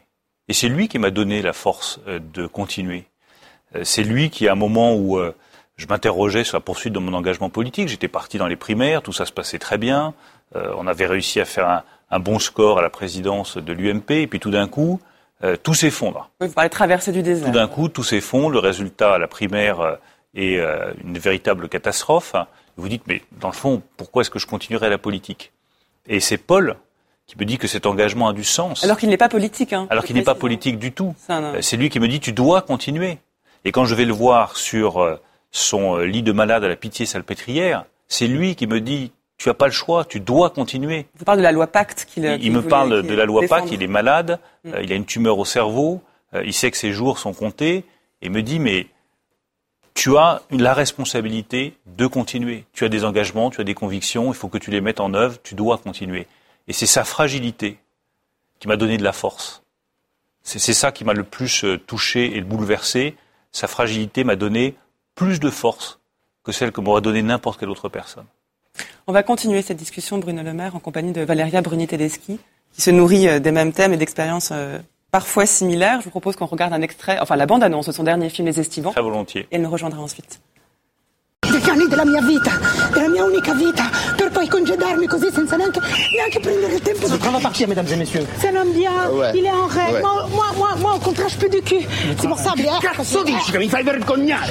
[0.49, 3.05] Et c'est lui qui m'a donné la force de continuer.
[3.85, 5.17] C'est lui qui, à un moment où
[5.77, 9.13] je m'interrogeais sur la poursuite de mon engagement politique, j'étais parti dans les primaires, tout
[9.13, 10.15] ça se passait très bien,
[10.55, 14.39] on avait réussi à faire un, bon score à la présidence de l'UMP, et puis
[14.39, 15.01] tout d'un coup,
[15.63, 16.31] tout s'effondre.
[16.41, 17.47] vous parlez traversée du désert.
[17.47, 19.99] Tout d'un coup, tout s'effondre, le résultat à la primaire
[20.35, 20.59] est
[21.05, 22.35] une véritable catastrophe.
[22.77, 25.53] Vous dites, mais dans le fond, pourquoi est-ce que je continuerai la politique?
[26.07, 26.77] Et c'est Paul
[27.27, 28.85] qui me dit que cet engagement a du sens.
[28.85, 29.73] Alors qu'il n'est pas politique.
[29.73, 31.15] Hein, Alors qu'il n'est pas politique du tout.
[31.31, 33.19] Euh, c'est lui qui me dit tu dois continuer.
[33.65, 35.19] Et quand je vais le voir sur euh,
[35.51, 39.49] son euh, lit de malade à la pitié salpêtrière, c'est lui qui me dit tu
[39.49, 41.07] n'as pas le choix, tu dois continuer.
[41.17, 43.71] Vous parlez de la loi Pacte qu'il Il, il me parle de la loi Pacte,
[43.73, 44.73] il est malade, mm.
[44.83, 47.85] il a une tumeur au cerveau, il sait que ses jours sont comptés,
[48.23, 48.87] et me dit mais
[49.95, 52.65] tu as la responsabilité de continuer.
[52.73, 55.15] Tu as des engagements, tu as des convictions, il faut que tu les mettes en
[55.15, 56.27] œuvre, tu dois continuer.
[56.67, 57.79] Et c'est sa fragilité
[58.59, 59.63] qui m'a donné de la force.
[60.43, 63.17] C'est ça qui m'a le plus euh, touché et bouleversé.
[63.51, 64.75] Sa fragilité m'a donné
[65.15, 66.01] plus de force
[66.43, 68.27] que celle que m'aurait donné n'importe quelle autre personne.
[69.07, 72.39] On va continuer cette discussion, Bruno Le Maire, en compagnie de Valéria Bruni-Tedeschi,
[72.73, 74.79] qui se nourrit euh, des mêmes thèmes et d'expériences euh,
[75.11, 76.01] parfois similaires.
[76.01, 78.59] Je vous propose qu'on regarde un extrait, enfin la bande-annonce de son dernier film, Les
[78.59, 78.93] Estivants.
[78.93, 79.43] Très volontiers.
[79.51, 80.41] Et elle nous rejoindra ensuite.
[81.43, 82.53] Degli anni della mia vita,
[82.95, 85.81] della mia unica vita, per poi congedarmi così senza neanche,
[86.17, 87.07] neanche prendere il tempo.
[87.07, 88.27] On va partir, mesdames et messieurs.
[88.39, 89.33] C'est un homme bien, ouais.
[89.35, 89.97] il est en règle.
[89.97, 90.01] Ouais.
[90.01, 91.87] Moi, moi, moi, moi, au contraire, je peux du cul.
[92.19, 92.79] C'est pour ça, bien.
[92.81, 94.51] Cazzo dici che mi fai vergognare?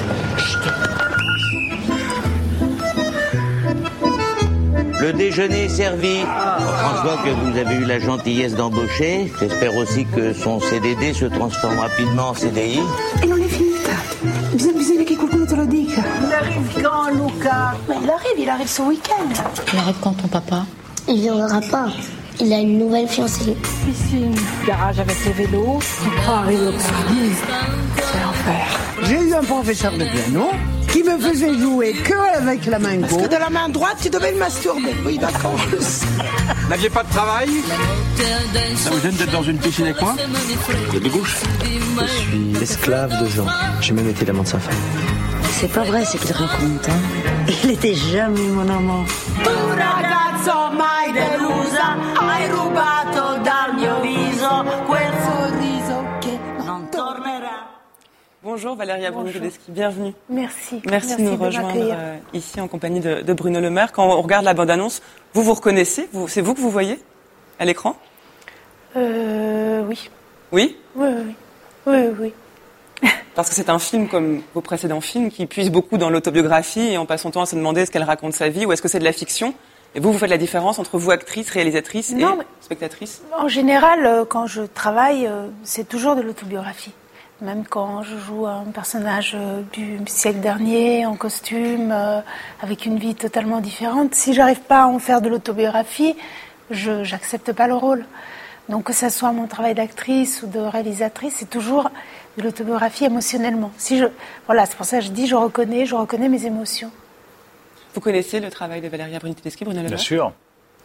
[5.04, 6.20] Le déjeuner est servi.
[6.22, 9.30] François, que vous avez eu la gentillesse d'embaucher.
[9.38, 12.80] J'espère aussi que son CDD se transforme rapidement en CDI.
[13.22, 13.92] Et non est finita.
[14.54, 16.02] Bisogna che qualcuno te lo dica.
[16.22, 17.76] Il arrive quand, Luca?
[17.86, 19.28] Mais Il arrive, il arrive ce week-end.
[19.74, 20.64] Il arrive quand, ton papa?
[21.06, 21.88] Il viendra pas.
[22.40, 23.56] Il a une nouvelle fiancée.
[23.86, 24.34] Piscine,
[24.66, 25.78] garage avec les vélos.
[26.02, 27.32] Tu crois arriver au paradis
[27.96, 28.80] C'est l'enfer.
[29.04, 30.48] J'ai eu un professeur de piano
[30.90, 33.10] qui me faisait jouer que avec la main gauche.
[33.10, 34.94] Parce que de la main droite, tu devais le masturber.
[35.06, 35.54] Oui, d'accord.
[36.68, 37.48] N'aviez pas de travail
[38.76, 40.14] Ça vous gêne d'être dans une piscine avec moi
[40.92, 41.36] de gauche
[42.00, 43.46] Je suis esclave de Jean.
[43.80, 44.74] J'ai même été l'amant de sa femme.
[45.56, 46.88] C'est pas vrai ce qu'il raconte.
[46.88, 47.52] Hein.
[47.62, 49.04] Il était jamais mon amant.
[58.42, 59.10] Bonjour Valéria
[59.68, 60.12] bienvenue.
[60.28, 60.82] Merci.
[60.90, 63.92] Merci, de nous rejoindre euh, ici en compagnie de, Bruno Le Maire.
[63.92, 65.02] Quand on regarde la bande-annonce,
[65.34, 66.08] vous vous reconnaissez?
[66.26, 66.98] C'est vous que vous voyez
[67.60, 67.96] à l'écran?
[68.96, 70.10] Euh, Oui.
[70.52, 71.34] Oui Oui, oui.
[71.86, 72.34] Oui, oui.
[73.34, 76.98] Parce que c'est un film comme vos précédents films qui puise beaucoup dans l'autobiographie et
[76.98, 78.88] on passe son temps à se demander est-ce qu'elle raconte sa vie ou est-ce que
[78.88, 79.54] c'est de la fiction
[79.96, 82.24] et vous, vous faites la différence entre vous, actrice, réalisatrice et
[82.60, 85.30] spectatrice En général, euh, quand je travaille,
[85.62, 86.92] c'est toujours de l'autobiographie.
[87.40, 92.20] Même quand je joue un personnage euh, du siècle dernier, en costume, euh,
[92.62, 96.14] avec une vie totalement différente, si j'arrive pas à en faire de l'autobiographie,
[96.70, 98.04] je n'accepte pas le rôle.
[98.68, 101.90] Donc que ce soit mon travail d'actrice ou de réalisatrice, c'est toujours
[102.38, 103.72] de l'autobiographie émotionnellement.
[103.76, 104.06] Si je,
[104.46, 106.90] voilà, c'est pour ça que je dis, je reconnais, je reconnais mes émotions.
[107.94, 110.32] Vous connaissez le travail de Valéria Bruni-Tedeschi, Bruno Bien sûr.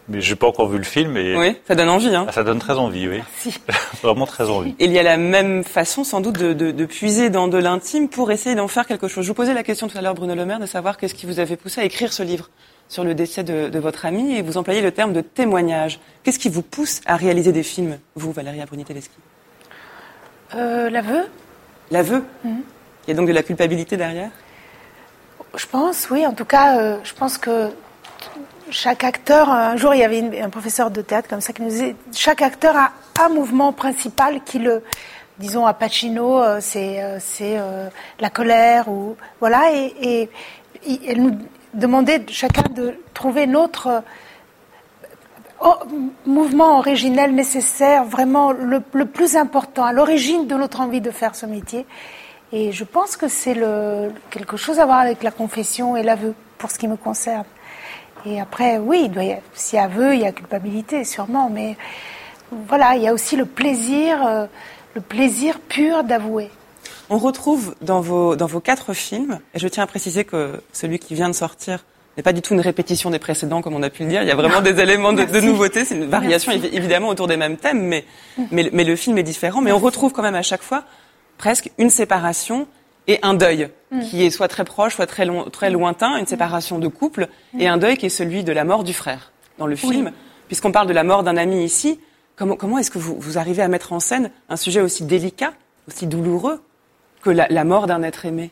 [0.08, 1.16] Mais j'ai pas encore vu le film.
[1.16, 1.36] Et...
[1.36, 2.14] Oui, ça donne envie.
[2.14, 2.26] Hein.
[2.28, 3.20] Ah, ça donne très envie, oui.
[4.02, 4.74] Vraiment très envie.
[4.78, 7.58] Et il y a la même façon, sans doute, de, de, de puiser dans de
[7.58, 9.24] l'intime pour essayer d'en faire quelque chose.
[9.24, 11.26] Je vous posais la question tout à l'heure, Bruno Le Maire, de savoir qu'est-ce qui
[11.26, 12.50] vous avait poussé à écrire ce livre
[12.88, 16.00] sur le décès de, de votre ami, et vous employez le terme de témoignage.
[16.24, 19.10] Qu'est-ce qui vous pousse à réaliser des films, vous, Valéria Bruni-Tedeschi
[20.54, 21.26] euh, L'aveu.
[21.90, 22.24] L'aveu?
[22.44, 22.62] Mhm.
[23.06, 24.30] Il y a donc de la culpabilité derrière?
[25.56, 26.26] Je pense, oui.
[26.26, 27.70] En tout cas, euh, je pense que
[28.70, 31.70] chaque acteur, un jour il y avait un professeur de théâtre comme ça qui nous
[31.70, 34.82] disait, chaque acteur a un mouvement principal qui le,
[35.38, 37.88] disons à Pacino, euh, c'est euh, euh,
[38.20, 40.28] la colère ou voilà, et,
[40.86, 41.38] et, elle nous
[41.74, 44.02] demandait chacun de trouver notre
[45.60, 45.74] oh,
[46.26, 51.46] mouvement originel nécessaire, vraiment le, plus important, à l'origine de notre envie de faire ce
[51.46, 51.86] métier.
[52.52, 53.56] Et je pense que c'est
[54.30, 57.44] quelque chose à voir avec la confession et l'aveu, pour ce qui me concerne.
[58.26, 59.10] Et après, oui,
[59.54, 61.76] s'il y a aveu, il y a culpabilité, sûrement, mais
[62.50, 64.46] voilà, il y a aussi le plaisir, euh,
[64.94, 66.50] le plaisir pur d'avouer.
[67.08, 70.98] On retrouve dans vos, dans vos quatre films, et je tiens à préciser que celui
[70.98, 71.84] qui vient de sortir
[72.16, 74.22] n'est pas du tout une répétition des précédents, comme on a pu le dire.
[74.22, 75.84] Il y a vraiment des éléments de, de nouveauté.
[75.84, 78.04] C'est une variation évidemment autour des mêmes thèmes, mais,
[78.50, 79.60] mais, mais, le film est différent.
[79.60, 80.84] Mais on retrouve quand même à chaque fois
[81.38, 82.66] presque une séparation
[83.06, 84.02] et un deuil mm.
[84.02, 87.76] qui est soit très proche, soit très, très lointain, une séparation de couple, et un
[87.76, 90.12] deuil qui est celui de la mort du frère dans le film.
[90.48, 92.00] Puisqu'on parle de la mort d'un ami ici,
[92.36, 95.52] comment, comment est-ce que vous, vous, arrivez à mettre en scène un sujet aussi délicat,
[95.88, 96.60] aussi douloureux
[97.22, 98.50] que la, mort d'un être aimé?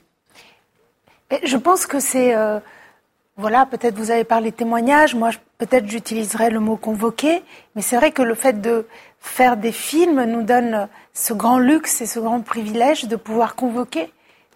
[1.42, 2.35] Je pense que c'est...
[2.35, 2.61] Euh,
[3.38, 7.42] voilà, peut-être vous avez parlé de témoignage, moi peut-être j'utiliserais le mot convoqué,
[7.74, 8.87] mais c'est vrai que le fait de
[9.20, 14.12] faire des films nous donne ce grand luxe et ce grand privilège de pouvoir convoquer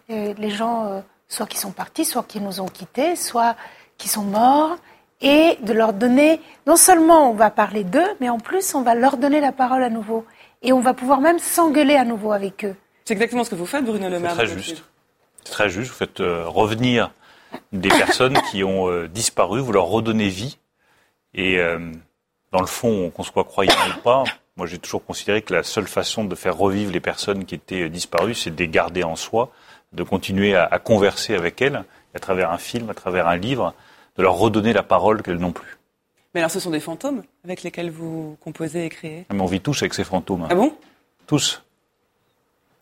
[0.09, 3.57] les gens, euh, soit qui sont partis, soit qui nous ont quittés, soit
[3.99, 4.77] qui sont morts,
[5.21, 8.95] et de leur donner, non seulement on va parler d'eux, mais en plus on va
[8.95, 10.27] leur donner la parole à nouveau.
[10.63, 12.75] Et on va pouvoir même s'engueuler à nouveau avec eux.
[13.05, 14.33] C'est exactement ce que vous faites, Bruno Le Maire.
[14.33, 14.85] C'est très juste.
[15.45, 15.91] C'est très juste.
[15.91, 17.11] Vous faites euh, revenir
[17.73, 20.59] des personnes qui ont euh, disparu, vous leur redonnez vie.
[21.35, 21.57] Et
[22.53, 24.25] dans le fond, qu'on soit croyant ou pas,
[24.59, 27.89] moi j'ai toujours considéré que la seule façon de faire revivre les personnes qui étaient
[27.89, 29.51] disparues, c'est de les garder en soi
[29.93, 31.85] de continuer à, converser avec elles,
[32.15, 33.75] à travers un film, à travers un livre,
[34.17, 35.79] de leur redonner la parole qu'elles n'ont plus.
[36.35, 39.27] Mais alors ce sont des fantômes avec lesquels vous composez et créez?
[39.33, 40.47] Mais on vit tous avec ces fantômes.
[40.49, 40.75] Ah bon?
[41.27, 41.63] Tous.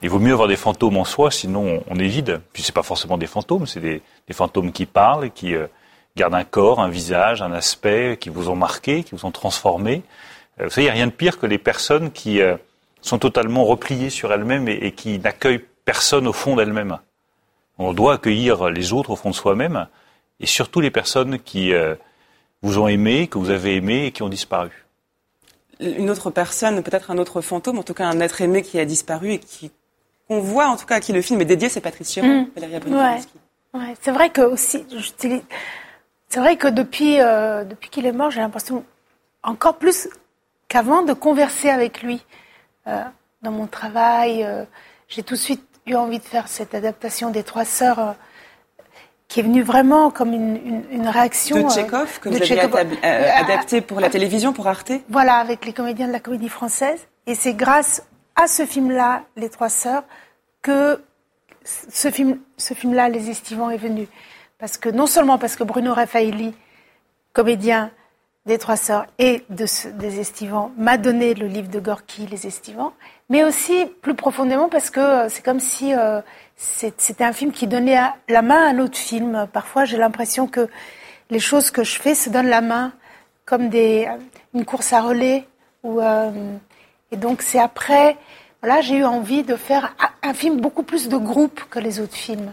[0.02, 2.40] Il vaut mieux avoir des fantômes en soi, sinon on est vide.
[2.52, 5.66] Puis c'est pas forcément des fantômes, c'est des, fantômes qui parlent, qui euh,
[6.16, 10.02] gardent un corps, un visage, un aspect, qui vous ont marqué, qui vous ont transformé.
[10.58, 12.56] Euh, vous savez, il n'y a rien de pire que les personnes qui euh,
[13.02, 16.98] sont totalement repliées sur elles-mêmes et qui n'accueillent personne au fond d'elle-même.
[17.78, 19.86] On doit accueillir les autres au fond de soi-même,
[20.38, 21.72] et surtout les personnes qui
[22.60, 24.84] vous ont aimé, que vous avez aimé et qui ont disparu.
[25.80, 28.84] Une autre personne, peut-être un autre fantôme, en tout cas un être aimé qui a
[28.84, 29.70] disparu et qui
[30.30, 32.94] qu'on voit, en tout cas à qui le film est dédié, c'est Patrice Chéron, mmh.
[32.94, 33.94] ouais.
[34.00, 34.86] C'est vrai que aussi,
[36.28, 38.84] c'est vrai que depuis euh, depuis qu'il est mort, j'ai l'impression
[39.42, 40.08] encore plus
[40.68, 42.24] qu'avant de converser avec lui
[42.86, 43.02] euh,
[43.42, 44.46] dans mon travail.
[45.08, 48.12] j'ai tout de suite eu envie de faire cette adaptation des Trois Sœurs euh,
[49.28, 51.62] qui est venue vraiment comme une, une, réaction.
[51.62, 54.92] De Tchekhov, que vous avez euh, euh, adapté pour la télévision, pour Arte?
[55.08, 57.06] Voilà, avec les comédiens de la comédie française.
[57.26, 58.02] Et c'est grâce
[58.40, 60.04] à ce film-là, Les Trois Sœurs,
[60.62, 61.02] que
[61.64, 64.08] ce film, ce film-là, Les Estivants, est venu.
[64.58, 66.54] Parce que, non seulement parce que Bruno Raffaelli,
[67.34, 67.90] comédien
[68.46, 72.94] des Trois Sœurs et de, des Estivants, m'a donné le livre de Gorky, Les Estivants,
[73.28, 76.22] mais aussi plus profondément parce que euh, c'est comme si euh,
[76.56, 79.46] c'était un film qui donnait la main à un autre film.
[79.52, 80.66] Parfois, j'ai l'impression que
[81.28, 82.92] les choses que je fais se donnent la main,
[83.44, 85.46] comme une course à relais.
[85.82, 86.30] Ou, euh,
[87.12, 88.16] et donc, c'est après,
[88.62, 92.14] voilà, j'ai eu envie de faire un film beaucoup plus de groupe que les autres
[92.14, 92.52] films.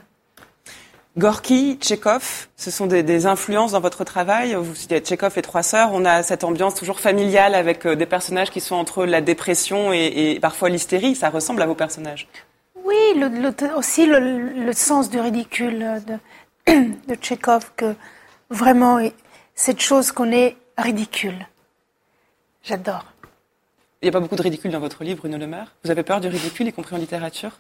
[1.18, 4.54] Gorky, Tchekhov, ce sont des, influences dans votre travail.
[4.54, 5.90] Vous citez Tchekhov et Trois Sœurs.
[5.92, 9.92] On a cette ambiance toujours familiale avec euh, des personnages qui sont entre la dépression
[9.92, 11.16] et, parfois l'hystérie.
[11.16, 12.28] Ça ressemble à vos personnages.
[12.84, 12.96] Oui,
[13.76, 16.74] aussi le, sens du ridicule de,
[17.08, 17.96] de Tchekhov, que
[18.52, 19.00] vraiment
[19.56, 21.48] cette chose qu'on est ridicule.
[22.64, 23.06] J'adore.
[24.02, 25.74] Il n'y a pas beaucoup de ridicule dans votre livre, Bruno Le Maire.
[25.84, 27.52] Vous avez peur du ridicule, y compris en littérature?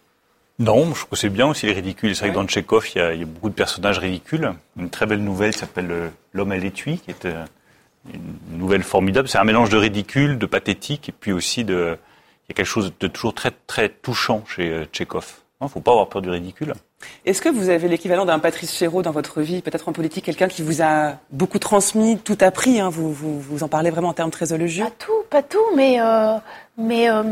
[0.60, 2.15] Non, je trouve que c'est bien aussi les ridicules.
[2.15, 4.54] C'est vrai que dans Tchekhov, il y, a, il y, a, beaucoup de personnages ridicules.
[4.78, 7.28] Une très belle nouvelle s'appelle L'homme à l'étui, qui est
[8.13, 9.28] une nouvelle formidable.
[9.28, 11.97] C'est un mélange de ridicule, de pathétique, et puis aussi de...
[12.45, 15.34] Il y a quelque chose de toujours très, très touchant chez Tchekhov.
[15.60, 16.73] Il ne faut pas avoir peur du ridicule.
[17.25, 20.47] Est-ce que vous avez l'équivalent d'un Patrice Chéreau dans votre vie, peut-être en politique, quelqu'un
[20.47, 24.13] qui vous a beaucoup transmis, tout appris hein, vous, vous, vous, en parlez vraiment en
[24.13, 26.38] termes très élogieux Pas tout, pas tout, mais, euh,
[26.77, 27.23] mais euh,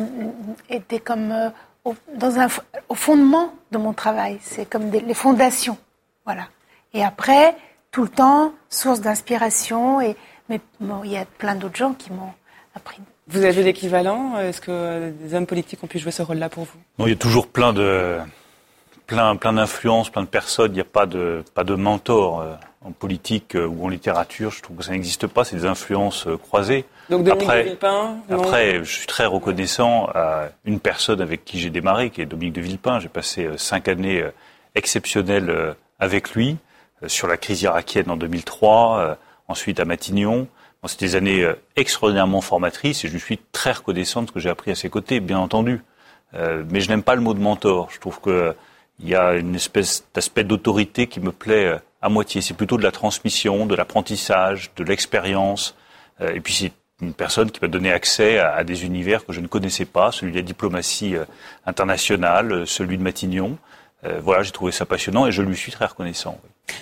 [0.69, 1.49] était comme euh,
[1.83, 2.47] au, dans un,
[2.89, 4.37] au fondement de mon travail.
[4.41, 5.77] C'est comme des, les fondations,
[6.25, 6.47] voilà.
[6.93, 7.55] Et après,
[7.91, 10.01] tout le temps, source d'inspiration.
[10.01, 10.15] Et
[10.49, 12.33] mais bon, il y a plein d'autres gens qui m'ont
[12.75, 12.99] appris.
[13.27, 14.37] Vous avez l'équivalent?
[14.37, 16.77] Est-ce que des hommes politiques ont pu jouer ce rôle-là pour vous?
[16.99, 18.19] Non, il y a toujours plein de
[19.05, 20.71] plein, plein d'influences, plein de personnes.
[20.71, 24.51] Il n'y a pas de, pas de mentor euh, en politique euh, ou en littérature.
[24.51, 25.43] Je trouve que ça n'existe pas.
[25.43, 26.85] C'est des influences euh, croisées.
[27.09, 31.59] Donc Dominique après, de Villepin Après, je suis très reconnaissant à une personne avec qui
[31.59, 32.99] j'ai démarré, qui est Dominique de Villepin.
[32.99, 34.23] J'ai passé cinq années
[34.73, 36.57] exceptionnelles avec lui
[37.05, 40.47] sur la crise irakienne en 2003, ensuite à Matignon.
[40.87, 44.71] C'était des années extraordinairement formatrices et je suis très reconnaissant de ce que j'ai appris
[44.71, 45.83] à ses côtés, bien entendu.
[46.33, 47.89] mais je n'aime pas le mot de mentor.
[47.91, 48.55] Je trouve que
[48.99, 52.41] il y a une espèce d'aspect d'autorité qui me plaît euh, à moitié.
[52.41, 55.75] C'est plutôt de la transmission, de l'apprentissage, de l'expérience.
[56.21, 59.41] Euh, et puis c'est une personne qui m'a donné accès à, des univers que je
[59.41, 61.25] ne connaissais pas, celui de la diplomatie euh,
[61.65, 63.57] internationale, celui de Matignon.
[64.21, 66.39] voilà, j'ai trouvé ça passionnant et je lui suis très reconnaissant.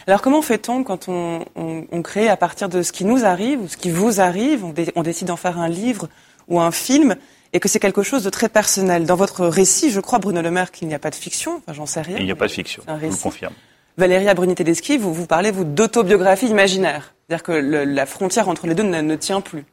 [0.07, 3.77] Alors comment fait-on quand on, crée à partir de ce qui nous arrive ou ce
[3.77, 6.09] qui vous arrive, on décide d'en faire un livre
[6.49, 7.15] ou un film
[7.53, 9.05] et que c'est quelque chose de très personnel.
[9.05, 11.57] Dans votre récit, je crois, Bruno Le Maire, qu'il n'y a pas de fiction.
[11.57, 12.17] Enfin, j'en sais rien.
[12.17, 12.83] Il n'y a pas de fiction.
[12.87, 13.53] Je vous confirme.
[13.95, 17.13] Valéria Bruni-Tedeschi, vous, vous parlez, vous, d'autobiographie imaginaire.
[17.27, 19.65] C'est-à-dire que le, la frontière entre les deux ne, ne tient plus.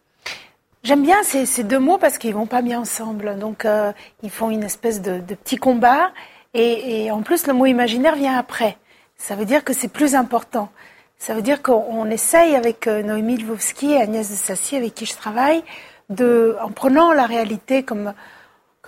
[0.83, 3.39] J'aime bien ces, ces, deux mots parce qu'ils vont pas bien ensemble.
[3.39, 6.11] Donc, euh, ils font une espèce de, de petit combat.
[6.53, 8.77] Et, et, en plus, le mot imaginaire vient après.
[9.17, 10.71] Ça veut dire que c'est plus important.
[11.19, 15.05] Ça veut dire qu'on essaye avec euh, Noémie Lvovsky et Agnès de Sassy, avec qui
[15.05, 15.63] je travaille,
[16.11, 18.13] en prenant la réalité comme,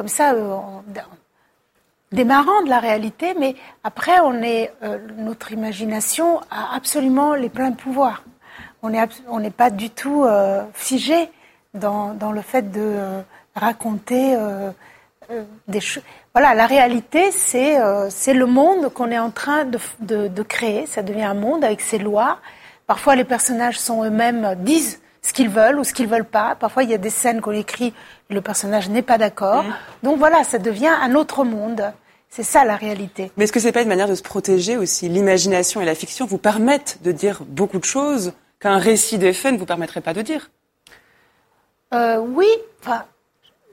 [0.06, 0.84] ça, euh, en,
[2.10, 3.54] démarrant de la réalité, mais
[3.84, 8.24] après, on est, euh, notre imagination a absolument les pleins pouvoirs.
[8.82, 11.30] On n'est pas du tout euh, figé
[11.74, 12.98] dans, le fait de
[13.54, 14.36] raconter
[15.68, 16.02] des choses.
[16.34, 20.86] Voilà, la réalité, c'est le monde qu'on est en train de, créer.
[20.86, 22.38] Ça devient un monde avec ses lois.
[22.88, 26.56] Parfois, les personnages sont eux-mêmes disent ce qu'ils veulent ou ce qu'ils veulent pas.
[26.56, 27.94] Parfois, il y a des scènes qu'on écrit
[28.30, 29.64] et le personnage n'est pas d'accord.
[29.64, 29.74] Mmh.
[30.02, 31.92] Donc voilà, ça devient un autre monde.
[32.28, 33.30] C'est ça la réalité.
[33.36, 35.08] Mais est-ce que c'est pas une manière de se protéger aussi?
[35.08, 39.52] L'imagination et la fiction vous permettent de dire beaucoup de choses qu'un récit des faits
[39.52, 40.50] ne vous permettrait pas de dire.
[41.92, 42.46] Euh, oui,
[42.80, 43.04] enfin,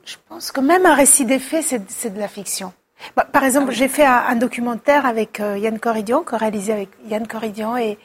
[0.03, 2.73] je pense que même un récit des faits, c'est de la fiction.
[3.15, 3.75] Bah, par exemple, ah oui.
[3.77, 7.97] j'ai fait un, un, documentaire avec euh, Yann Corridian, réalisé avec Yann Corridian, et,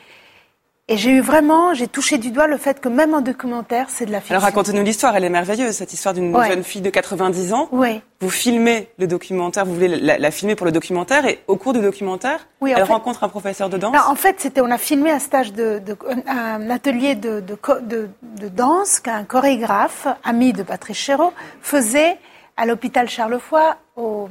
[0.86, 4.04] et j'ai eu vraiment, j'ai touché du doigt le fait que même en documentaire, c'est
[4.04, 4.34] de la fiction.
[4.34, 6.48] Alors racontez-nous l'histoire, elle est merveilleuse, cette histoire d'une ouais.
[6.48, 7.68] jeune fille de 90 ans.
[7.72, 8.02] Oui.
[8.20, 11.72] Vous filmez le documentaire, vous voulez la, la, filmer pour le documentaire, et au cours
[11.72, 13.94] du documentaire, oui, elle fait, rencontre un professeur de danse.
[13.94, 17.56] Non, en fait, c'était, on a filmé un stage de, de un atelier de, de,
[17.80, 22.18] de, de danse qu'un chorégraphe, ami de Patrice Chéreau, faisait
[22.58, 24.28] à l'hôpital Charlefoy au,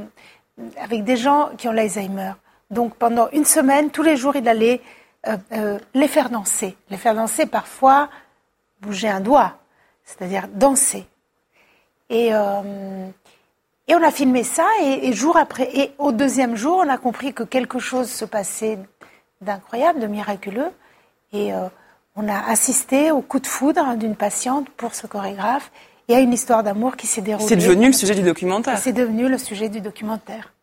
[0.80, 2.34] avec des gens qui ont l'Alzheimer.
[2.70, 4.82] Donc pendant une semaine, tous les jours, il allait
[5.28, 6.76] euh, euh, les faire danser.
[6.90, 8.10] Les faire danser, parfois,
[8.82, 9.58] bouger un doigt,
[10.04, 11.06] c'est-à-dire danser.
[12.10, 13.08] Et, euh,
[13.88, 16.98] et on a filmé ça, et, et, jour après, et au deuxième jour, on a
[16.98, 18.80] compris que quelque chose se passait
[19.40, 20.72] d'incroyable, de miraculeux,
[21.32, 21.52] et
[22.16, 25.72] on a assisté au coup de foudre d'une patiente pour ce chorégraphe,
[26.08, 27.48] et à une histoire d'amour qui s'est déroulée.
[27.48, 28.78] C'est devenu le sujet du documentaire.
[28.78, 30.54] C'est devenu le sujet du documentaire.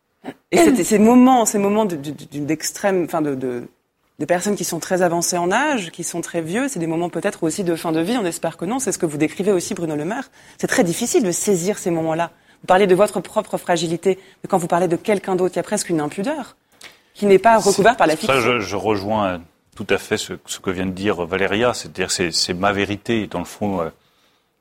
[0.50, 3.68] Et ces moments, ces moments d'extrême, enfin de, de
[4.20, 6.68] des personnes qui sont très avancées en âge, qui sont très vieux.
[6.68, 8.18] C'est des moments peut-être aussi de fin de vie.
[8.18, 8.78] On espère que non.
[8.78, 10.30] C'est ce que vous décrivez aussi, Bruno Le Maire.
[10.58, 12.30] C'est très difficile de saisir ces moments-là.
[12.60, 15.60] Vous parlez de votre propre fragilité, mais quand vous parlez de quelqu'un d'autre, il y
[15.60, 16.56] a presque une impudeur
[17.14, 18.34] qui n'est pas recouverte par la fiction.
[18.34, 19.40] Ça, je, je, rejoins
[19.74, 21.72] tout à fait ce, ce, que vient de dire Valéria.
[21.72, 23.26] C'est-à-dire, c'est ma vérité.
[23.26, 23.88] Dans le fond, euh,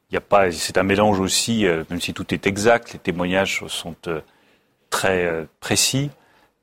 [0.10, 0.53] il a pas.
[0.53, 2.93] C'est un mélange aussi, euh, même si tout est exact.
[2.93, 4.22] Les témoignages sont euh,
[4.89, 6.12] très précis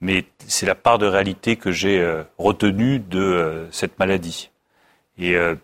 [0.00, 4.50] mais c'est la part de réalité que j'ai euh, retenue de euh, cette maladie.
[5.18, 5.54] Et euh,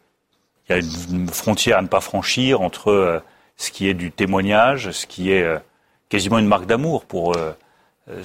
[0.69, 3.21] il y a une frontière à ne pas franchir entre euh,
[3.57, 5.47] ce qui est du témoignage, ce qui est
[6.09, 7.37] quasiment une marque d'amour pour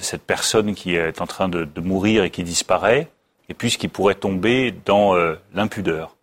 [0.00, 3.08] cette personne qui est en train de, de, mourir et qui disparaît,
[3.48, 5.14] et puis ce qui pourrait tomber dans
[5.54, 6.16] l'impudeur.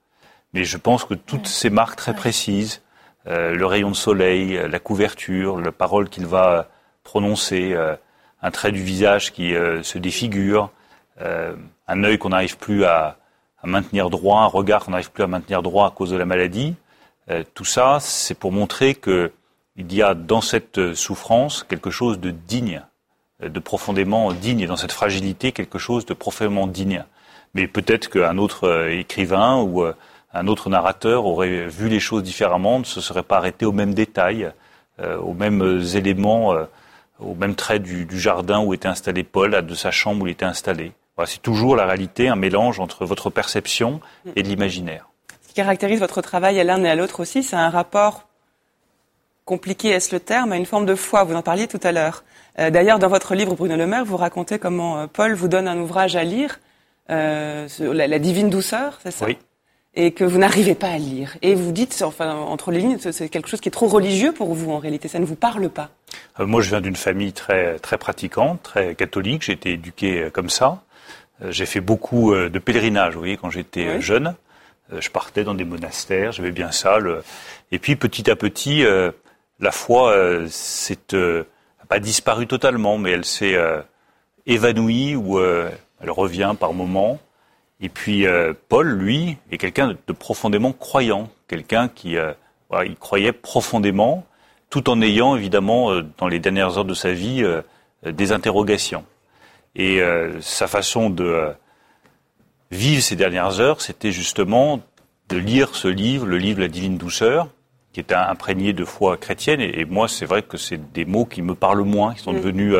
[0.53, 2.81] Mais je pense que toutes ces marques très précises,
[3.25, 6.67] le rayon de soleil, la couverture, la parole qu'il va
[7.03, 7.73] prononcer,
[8.41, 10.69] un trait du visage qui se défigure,
[11.19, 13.17] un œil qu'on n'arrive plus à,
[13.61, 16.25] à, maintenir droit, un regard qu'on n'arrive plus à maintenir droit à cause de la
[16.25, 16.75] maladie.
[17.53, 19.31] tout ça, c'est pour montrer que
[19.77, 22.81] il y a dans cette souffrance quelque chose de digne,
[23.41, 27.03] de profondément digne, et dans cette fragilité quelque chose de profondément digne.
[27.53, 29.83] Mais peut-être qu'un autre écrivain ou
[30.35, 33.93] un autre narrateur aurait vu les choses différemment, ne se serait pas arrêté aux mêmes
[33.93, 34.51] détails,
[34.99, 36.53] euh, aux mêmes éléments,
[37.21, 40.31] euh, aux mêmes traits du, jardin où était installé Paul, de sa chambre où il
[40.31, 40.91] était installé.
[41.15, 44.01] Voilà, c'est toujours la réalité, un mélange entre votre perception
[44.35, 45.07] et l'imaginaire.
[45.43, 48.27] Ce qui caractérise votre travail à l'un et à l'autre aussi, c'est un rapport
[49.45, 51.23] compliqué, est-ce le terme, à une forme de foi.
[51.23, 52.23] Vous en parliez tout à l'heure.
[52.59, 55.77] Euh, d'ailleurs, dans votre livre, Bruno Le Maire, vous racontez comment Paul vous donne un
[55.77, 56.59] ouvrage à lire,
[57.07, 59.25] la, la, divine douceur, c'est ça?
[59.25, 59.37] Oui
[59.95, 61.37] et que vous n'arrivez pas à lire.
[61.41, 64.53] Et vous dites, enfin, entre les lignes, c'est quelque chose qui est trop religieux pour
[64.53, 65.89] vous en réalité, ça ne vous parle pas.
[66.39, 70.29] Euh, moi, je viens d'une famille très, très pratiquante, très catholique, j'ai été éduqué euh,
[70.29, 70.83] comme ça.
[71.41, 74.35] Euh, j'ai fait beaucoup de pèlerinages, vous voyez, quand j'étais jeune.
[74.99, 76.99] Je partais dans des monastères, j'avais bien ça.
[76.99, 77.23] Le...
[77.71, 78.85] Et puis, petit à petit,
[79.59, 80.15] la foi,
[80.47, 81.15] c'est
[81.89, 83.57] pas disparu totalement, mais elle s'est
[84.45, 87.19] évanouie ou elle revient par moments.
[87.81, 92.33] Et puis euh, Paul, lui, est quelqu'un de, profondément croyant, quelqu'un qui euh,
[92.85, 94.25] il croyait profondément,
[94.69, 97.43] tout en ayant évidemment euh, dans les dernières heures de sa vie
[98.03, 99.05] des interrogations.
[99.77, 99.99] Et
[100.39, 101.51] sa façon de
[102.71, 104.79] vivre ces dernières heures, c'était justement
[105.27, 107.49] de lire ce livre, le livre La Divine Douceur,
[107.91, 109.59] qui est imprégné de foi chrétienne.
[109.59, 112.73] Et, moi, c'est vrai que c'est des mots qui me parlent moins, qui sont devenus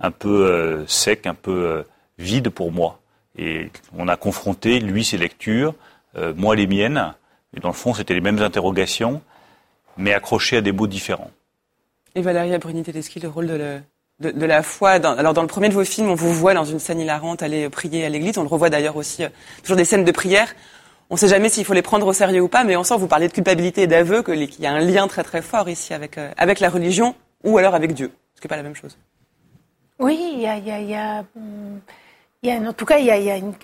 [0.00, 1.84] un peu secs, un peu
[2.18, 3.00] vides pour moi.
[3.36, 5.74] Et on a confronté, lui, ses lectures,
[6.16, 7.14] euh, moi les miennes.
[7.56, 9.22] Et dans le fond, c'était les mêmes interrogations,
[9.96, 11.30] mais accrochées à des mots différents.
[12.14, 13.80] Et Valéria Bruni-Tedeschi, le rôle de,
[14.20, 14.90] de, la foi.
[14.90, 17.68] alors, dans le premier de vos films, on vous voit dans une scène hilarante aller
[17.68, 18.38] prier à l'église.
[18.38, 19.28] On le revoit d'ailleurs aussi, euh,
[19.62, 20.54] toujours des scènes de prière.
[21.10, 22.96] On ne sait jamais s'il faut les prendre au sérieux ou pas, mais on sent,
[22.98, 25.92] vous parlez de culpabilité et d'aveu, qu'il y a un lien très très fort ici
[25.92, 28.74] avec, euh, avec la religion ou alors avec Dieu, ce qui n'est pas la même
[28.74, 28.96] chose.
[29.98, 31.24] Oui, il y a, y a, y a
[32.52, 33.54] en tout cas, il y a, une,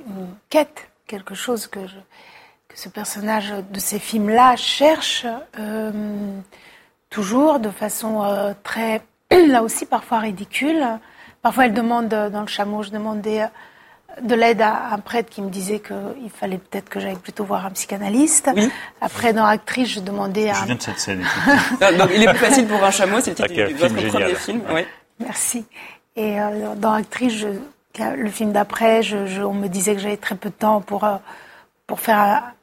[0.48, 5.26] quête, quelque chose que, que ce personnage de ces films-là cherche
[5.58, 5.90] euh,
[7.10, 10.84] toujours de façon euh, très, là aussi parfois ridicule.
[11.42, 13.44] Parfois, elle demande euh, dans le chameau, je demandais
[14.20, 17.66] de l'aide à un prêtre qui me disait qu'il fallait peut-être que j'aille plutôt voir
[17.66, 18.50] un psychanalyste.
[19.00, 20.54] Après, dans Actrice, je demandais à...
[20.54, 21.24] Je viens de cette scène.
[21.96, 24.62] Donc, il est plus facile pour un chameau, c'est votre premier film.
[25.20, 25.64] Merci.
[26.16, 26.38] Et
[26.76, 27.48] dans Actrice, je
[27.98, 31.16] le film d'après, je, on me disait que j'avais très peu de temps pour, euh,
[31.86, 32.54] pour faire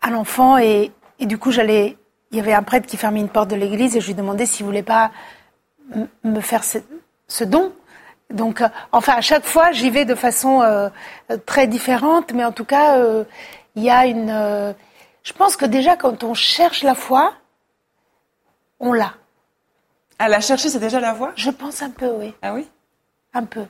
[0.00, 0.58] à, l'enfant.
[0.58, 1.96] Et, et, du coup, j'allais.
[2.30, 4.44] Il y avait un prêtre qui fermait une porte de l'église et je lui demandais
[4.44, 5.12] s'il voulait pas
[6.24, 6.78] me faire ce,
[7.28, 7.72] ce, don.
[8.30, 10.88] Donc, euh, enfin, à chaque fois, j'y vais de façon euh,
[11.46, 12.98] très différente, mais en tout cas,
[13.76, 14.74] il y a une.
[15.22, 17.34] je pense que déjà, quand on cherche la foi,
[18.80, 19.14] on l'a.
[20.18, 22.34] À la chercher, c'est déjà la voie Je pense un peu, oui.
[22.42, 22.68] Ah oui?
[23.32, 23.66] Un peu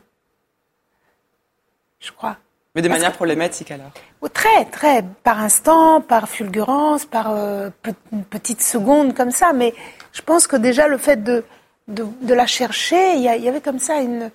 [2.04, 2.36] je crois.
[2.74, 3.90] Mais de manière problématique alors
[4.32, 7.68] Très, très, par instant, par fulgurance, par euh,
[8.10, 9.52] une petite seconde comme ça.
[9.52, 9.74] Mais
[10.12, 11.44] je pense que déjà le fait de,
[11.88, 14.30] de, la chercher, il y, avait comme ça une,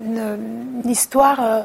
[0.00, 1.62] une, histoire euh,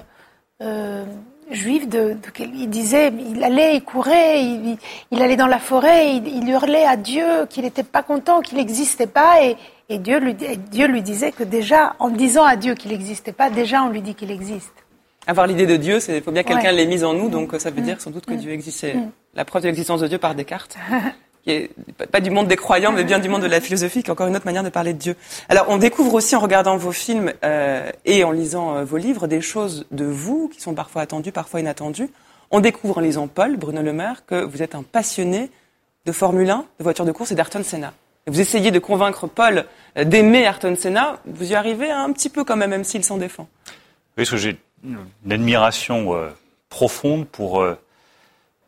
[0.62, 1.06] euh,
[1.50, 6.86] juive de, il disait, il allait, il courait, il, allait dans la forêt, il, hurlait
[6.86, 9.58] à Dieu qu'il n'était pas content, qu'il n'existait pas, et,
[9.89, 13.50] et Dieu, lui, Dieu lui disait que déjà, en disant à Dieu qu'il n'existait pas,
[13.50, 14.85] déjà on lui dit qu'il existe.
[15.28, 17.71] Avoir l'idée de Dieu, il faut bien que quelqu'un l'ait mise en nous, donc ça
[17.71, 17.86] veut mm.
[17.86, 18.38] dire sans doute que mm.
[18.38, 18.93] Dieu existait.
[18.93, 19.11] Mm.
[19.36, 20.78] La preuve de l'existence de Dieu par Descartes,
[21.43, 21.71] qui est
[22.11, 24.28] pas du monde des croyants, mais bien du monde de la philosophie, qui est encore
[24.28, 25.15] une autre manière de parler de Dieu.
[25.49, 29.28] Alors, on découvre aussi en regardant vos films euh, et en lisant euh, vos livres
[29.28, 32.09] des choses de vous qui sont parfois attendues, parfois inattendues.
[32.51, 35.49] On découvre en lisant Paul, Bruno Le Maire, que vous êtes un passionné
[36.05, 37.93] de Formule 1, de voitures de course et d'Ayrton Senna.
[38.28, 39.65] Vous essayez de convaincre Paul
[39.97, 43.17] euh, d'aimer Ayrton Senna, vous y arrivez un petit peu quand même, même s'il s'en
[43.17, 43.47] défend?
[44.17, 46.30] Oui, parce que j'ai une admiration euh,
[46.69, 47.78] profonde pour euh,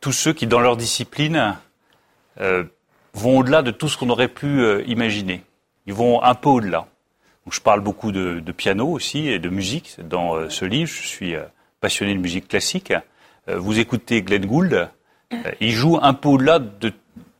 [0.02, 1.56] tous ceux qui, dans leur discipline,
[2.40, 2.64] euh,
[3.14, 5.44] vont au-delà de tout ce qu'on aurait pu imaginer.
[5.88, 6.86] Ils vont un peu au-delà.
[7.50, 10.92] je parle beaucoup de, piano aussi et de musique dans ce livre.
[10.92, 11.36] Je suis
[11.80, 12.94] passionné de musique classique.
[13.48, 14.88] vous écoutez Glenn Gould.
[15.60, 16.94] il joue un peu au-delà de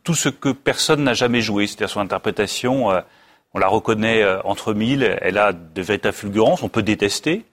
[0.04, 1.68] tout ce que personne n'a jamais joué.
[1.68, 2.88] C'est-à-dire son interprétation,
[3.54, 5.16] on la reconnaît entre mille.
[5.22, 6.64] Elle a de véritables fulgurances.
[6.64, 7.46] On peut détester.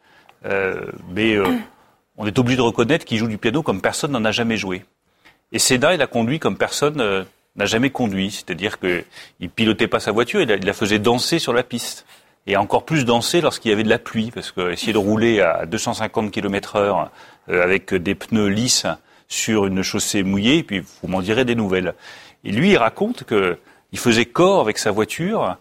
[0.45, 1.47] Euh, mais euh,
[2.17, 4.85] on est obligé de reconnaître qu'il joue du piano comme personne n'en a jamais joué.
[5.53, 7.25] Et Seda, il a conduit comme personne euh,
[7.57, 8.31] n'a jamais conduit.
[8.31, 12.07] C'est-à-dire qu'il pilotait pas sa voiture, il la, faisait danser sur la piste.
[12.47, 15.41] et encore plus dansé lorsqu'il y avait de la pluie, parce que essayer de rouler
[15.41, 17.11] à 250 km heure
[17.49, 18.87] avec des pneus lisses
[19.29, 21.95] sur une chaussée mouillée, puis vous m'en direz des nouvelles.
[22.45, 25.57] Et lui, il raconte qu'il faisait corps avec sa voiture,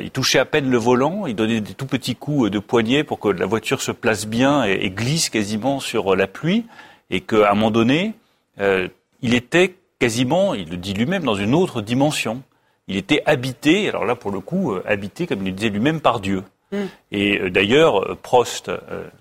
[0.00, 3.20] il touchait à peine le volant, il donnait des tout petits coups de poignet pour
[3.20, 6.64] que la voiture se place bien et, glisse quasiment sur la pluie,
[7.10, 8.14] et qu'à un moment donné,
[8.60, 8.88] euh,
[9.22, 12.42] il était quasiment, il le dit lui-même, dans une autre dimension.
[12.88, 16.00] Il était habité, alors là pour le coup, euh, habité, comme il le disait lui-même,
[16.00, 16.44] par Dieu.
[16.72, 16.76] Mm.
[17.12, 18.70] Et euh, d'ailleurs, euh, Prost,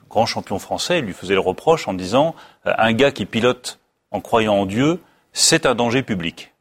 [0.09, 2.36] grand champion français, lui faisait le reproche en disant
[2.66, 3.80] un gars qui pilote
[4.11, 4.99] en croyant en Dieu,
[5.34, 6.53] c'est un danger public.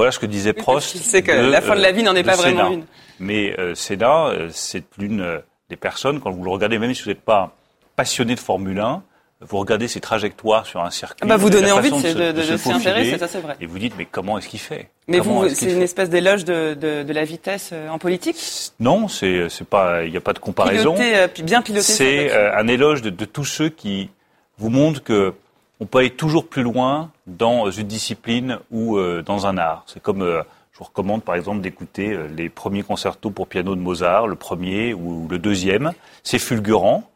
[0.00, 0.94] Voilà ce que disait Prost.
[0.94, 2.84] Il sait que la fin de la vie n'en est pas vraiment une.
[3.18, 7.20] Mais euh, Sénat, c'est l'une des personnes, quand vous le regardez, même si vous n'êtes
[7.20, 7.54] pas
[7.94, 9.02] passionné de Formule 1,
[9.42, 11.26] vous regardez ses trajectoires sur un circuit.
[11.26, 13.56] Bah vous donnez envie de, de, s'y intéresser, ça c'est vrai.
[13.60, 14.90] Et vous dites, mais comment est-ce qu'il fait?
[15.08, 18.36] Mais vous, c'est une espèce d'éloge de, la vitesse euh, en politique?
[18.78, 20.94] Non, c'est c'est pas, il n'y a pas de comparaison.
[20.94, 21.82] Piloter, euh, bien piloté.
[21.82, 24.10] C'est euh, un éloge de, tous ceux qui
[24.58, 25.32] vous montrent que
[25.80, 29.84] on peut aller toujours plus loin dans une discipline ou dans un art.
[29.86, 34.26] C'est comme je vous recommande par exemple d'écouter les premiers concertos pour piano de Mozart,
[34.26, 35.92] le premier ou le deuxième.
[36.22, 37.10] C'est fulgurant.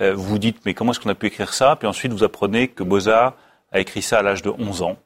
[0.00, 1.76] Euh, vous vous dites, mais comment est-ce qu'on a pu écrire ça?
[1.76, 3.34] Puis ensuite, vous apprenez que Mozart
[3.72, 4.96] a écrit ça à l'âge de 11 ans.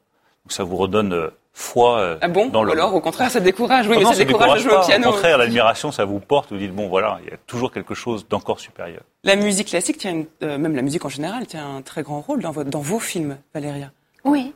[0.43, 2.73] Donc ça vous redonne euh, foi euh, ah bon dans le...
[2.73, 3.87] alors au contraire, ça décourage.
[3.87, 5.07] Oui, mais ça, décourage, de jouer au piano.
[5.07, 6.51] Au contraire, l'admiration, ça vous porte.
[6.51, 9.01] Vous dites, bon, voilà, il y a toujours quelque chose d'encore supérieur.
[9.23, 12.51] La musique classique tient, même la musique en général, tient un très grand rôle dans,
[12.51, 13.91] dans vos films, Valéria.
[14.25, 14.53] Oui.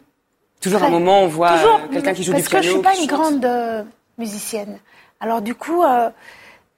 [0.60, 1.58] Toujours un moment, on voit
[1.92, 2.52] quelqu'un qui joue du piano.
[2.52, 3.86] Parce que je suis pas une grande
[4.18, 4.80] musicienne.
[5.22, 5.84] Alors du coup,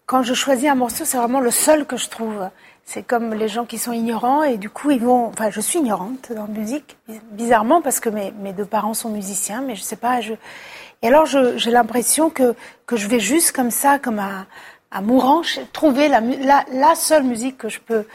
[0.06, 2.48] quand je choisis un morceau, c'est vraiment le seul que je trouve.
[2.86, 5.28] C'est comme les gens qui sont ignorants et du coup ils vont.
[5.28, 6.98] Enfin, je suis ignorante dans la musique,
[7.32, 10.20] bizarrement parce que mes, deux parents sont musiciens, mais je sais pas.
[10.22, 10.34] Je...
[11.02, 12.56] Et alors j'ai l'impression que
[12.86, 14.46] que je vais juste comme ça, comme un,
[14.92, 18.06] un mourant, trouver la, la, la seule musique que je peux.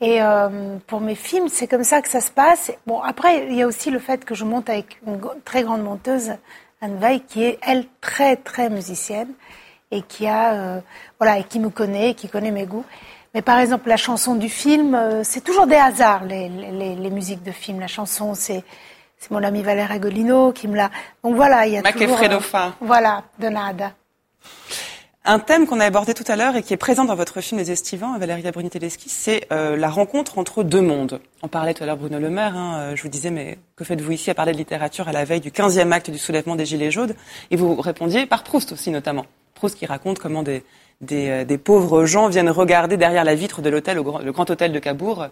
[0.00, 2.72] Et euh, pour mes films, c'est comme ça que ça se passe.
[2.86, 5.82] Bon, après, il y a aussi le fait que je monte avec une très grande
[5.82, 6.32] monteuse,
[6.80, 9.32] Anne Veil, qui est elle très très musicienne
[9.90, 10.80] et qui a euh,
[11.18, 12.84] voilà et qui me connaît, qui connaît mes goûts.
[13.34, 17.10] Mais par exemple, la chanson du film, euh, c'est toujours des hasards, les, les, les,
[17.10, 17.78] musiques de film.
[17.78, 18.64] La chanson, c'est
[19.18, 20.90] c'est mon ami Valère Agolino qui me l'a.
[21.22, 22.18] Donc voilà, il y a toujours.
[22.22, 23.92] Euh, voilà, de nada.
[25.26, 27.60] Un thème qu'on a abordé tout à l'heure et qui est présent dans votre film
[27.60, 31.20] Les Estivants, Valéria Bruni-Tedeschi, c'est euh, la rencontre entre deux mondes.
[31.42, 34.12] On parlait tout à l'heure Bruno Le Maire, hein, je vous disais, mais que faites-vous
[34.12, 36.90] ici à parler de littérature à la veille du 15e acte du soulèvement des Gilets
[36.90, 37.14] jaunes?
[37.50, 39.26] Et vous répondiez par Proust aussi notamment.
[39.54, 40.64] Proust qui raconte comment des,
[41.12, 44.78] euh, des, pauvres gens viennent regarder derrière la vitre de l'hôtel, le grand hôtel de
[44.78, 45.28] Cabourg,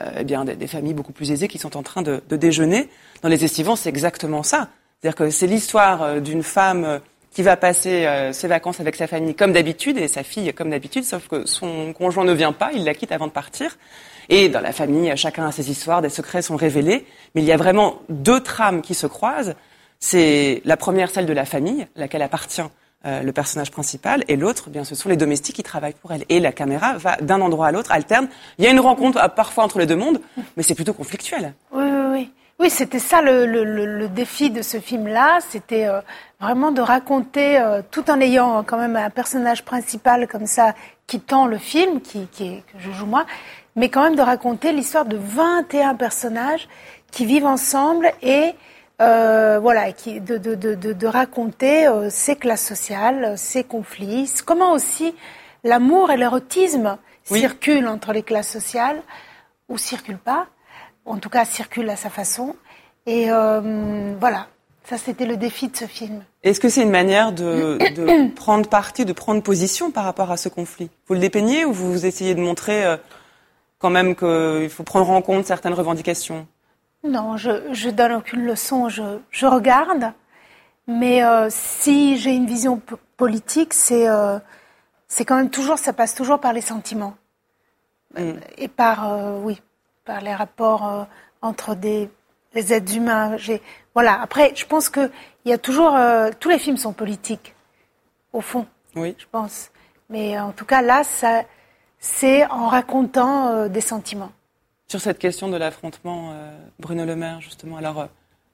[0.00, 2.88] euh, eh bien des, familles beaucoup plus aisées qui sont en train de, déjeuner.
[3.22, 4.68] Dans les estivants, c'est exactement ça.
[5.00, 7.00] C'est-à-dire que c'est l'histoire euh, d'une femme
[7.32, 11.04] qui va passer ses vacances avec sa famille comme d'habitude et sa fille comme d'habitude,
[11.04, 13.78] sauf que son conjoint ne vient pas, il la quitte avant de partir.
[14.28, 17.06] Et dans la famille, chacun a ses histoires, des secrets sont révélés,
[17.36, 19.54] mais il y a vraiment deux trames qui se croisent.
[20.00, 22.62] C'est la première, celle de la famille, laquelle appartient
[23.06, 26.24] euh, le personnage principal, et l'autre, bien, ce sont les domestiques qui travaillent pour elle.
[26.28, 28.28] Et la caméra va d'un endroit à l'autre, alterne.
[28.58, 30.20] Il y a une rencontre euh, parfois entre les deux mondes,
[30.56, 31.54] mais c'est plutôt conflictuel.
[31.72, 32.30] Oui, oui, oui.
[32.58, 36.02] Oui, c'était ça le, le, le, défi de ce film-là, c'était euh,
[36.40, 37.58] vraiment de raconter,
[37.90, 40.74] tout en ayant quand même un personnage principal comme ça
[41.06, 43.24] qui tend le film, qui, qui est, que je joue moi,
[43.76, 46.68] mais quand même de raconter l'histoire de 21 personnages
[47.10, 48.52] qui vivent ensemble et
[49.00, 54.72] euh, voilà, qui, de, de, de, de raconter euh, ces classes sociales, ces conflits, comment
[54.72, 55.14] aussi
[55.64, 59.00] l'amour et l'érotisme circulent entre les classes sociales,
[59.70, 60.48] ou circulent pas,
[61.06, 62.56] en tout cas circulent à sa façon.
[63.06, 64.48] Et euh, voilà,
[64.84, 66.22] ça c'était le défi de ce film.
[66.42, 70.36] Est-ce que c'est une manière de, de, prendre parti, de prendre position par rapport à
[70.36, 70.90] ce conflit?
[71.06, 72.96] Vous le dépeignez ou vous essayez de montrer
[73.78, 76.46] quand même qu'il faut prendre en compte certaines revendications?
[77.02, 80.12] Non, je, je donne aucune leçon, je, je regarde.
[80.86, 82.80] Mais euh, si j'ai une vision
[83.16, 84.38] politique, c'est euh,
[85.08, 87.14] c'est quand même toujours, ça passe toujours par les sentiments.
[88.58, 89.62] Et par, euh, oui,
[90.04, 91.06] par les rapports
[91.42, 92.10] entre des,
[92.54, 93.36] les êtres humains.
[93.94, 94.20] Voilà.
[94.20, 95.10] Après, je pense qu'il
[95.44, 95.96] y a toujours.
[96.40, 97.54] tous les films sont politiques,
[98.32, 98.66] au fond.
[98.96, 99.14] Oui.
[99.16, 99.70] Je pense.
[100.08, 101.02] Mais en tout cas, là,
[102.00, 104.32] c'est en racontant des sentiments
[104.90, 107.76] sur cette question de l'affrontement, euh, Bruno Le Maire, justement.
[107.76, 108.06] Alors, euh,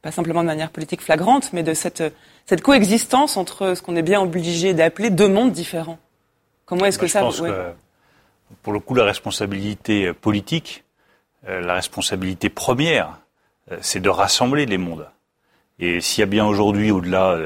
[0.02, 2.02] pas simplement de manière politique flagrante, mais de cette,
[2.44, 5.98] cette coexistence entre ce qu'on est bien obligé d'appeler deux mondes différents.
[6.66, 7.20] Comment est-ce que bah, ça...
[7.20, 7.72] Je pense que,
[8.62, 10.84] pour le coup, la responsabilité politique,
[11.48, 13.18] euh, la responsabilité première,
[13.80, 15.08] c'est de rassembler les mondes.
[15.78, 17.36] Et s'il y a bien aujourd'hui, au-delà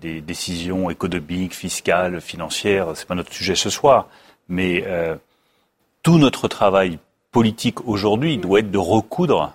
[0.00, 2.88] des décisions économiques, fiscales, financières.
[2.96, 4.08] C'est pas notre sujet ce soir,
[4.48, 4.84] mais
[6.02, 6.98] tout notre travail
[7.32, 9.52] politique aujourd'hui doit être de recoudre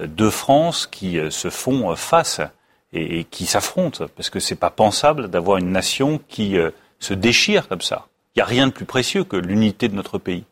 [0.00, 2.40] deux France qui se font face
[2.92, 6.56] et, qui s'affrontent, parce que c'est pas pensable d'avoir une nation qui
[6.98, 8.06] se déchire comme ça.
[8.34, 10.44] Il n'y a rien de plus précieux que l'unité de notre pays.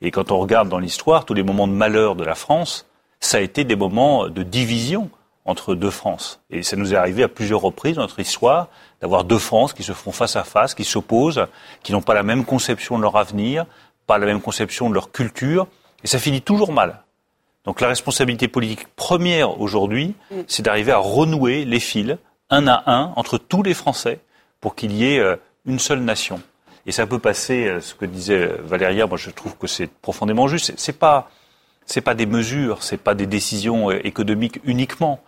[0.00, 2.86] Et quand on regarde dans l'histoire, tous les moments de malheur de la France,
[3.20, 5.10] ça a été des moments de division
[5.44, 6.40] entre deux France.
[6.50, 8.68] Et ça nous est arrivé à plusieurs reprises dans notre histoire
[9.00, 11.46] d'avoir deux France qui se font face à face, qui s'opposent,
[11.82, 13.66] qui n'ont pas la même conception de leur avenir,
[14.06, 15.66] pas la même conception de leur culture,
[16.04, 17.02] et ça finit toujours mal.
[17.64, 20.40] Donc la responsabilité politique première aujourd'hui, mm.
[20.46, 22.16] c'est d'arriver à renouer les fils,
[22.50, 24.20] un à un, entre tous les Français,
[24.60, 26.40] pour qu'il y ait euh, une seule nation.
[26.86, 30.48] Et ça peut passer, euh, ce que disait Valéria, moi je trouve que c'est profondément
[30.48, 30.74] juste.
[30.76, 31.30] C'est pas,
[31.86, 35.20] c'est pas des mesures, c'est pas des décisions euh, économiques uniquement.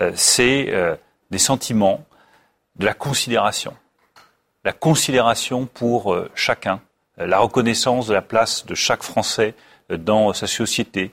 [0.00, 0.72] Euh, c'est
[1.30, 2.04] des sentiments,
[2.76, 3.74] de la considération,
[4.64, 6.80] la considération pour chacun,
[7.16, 9.54] la reconnaissance de la place de chaque Français
[9.90, 11.12] dans sa société,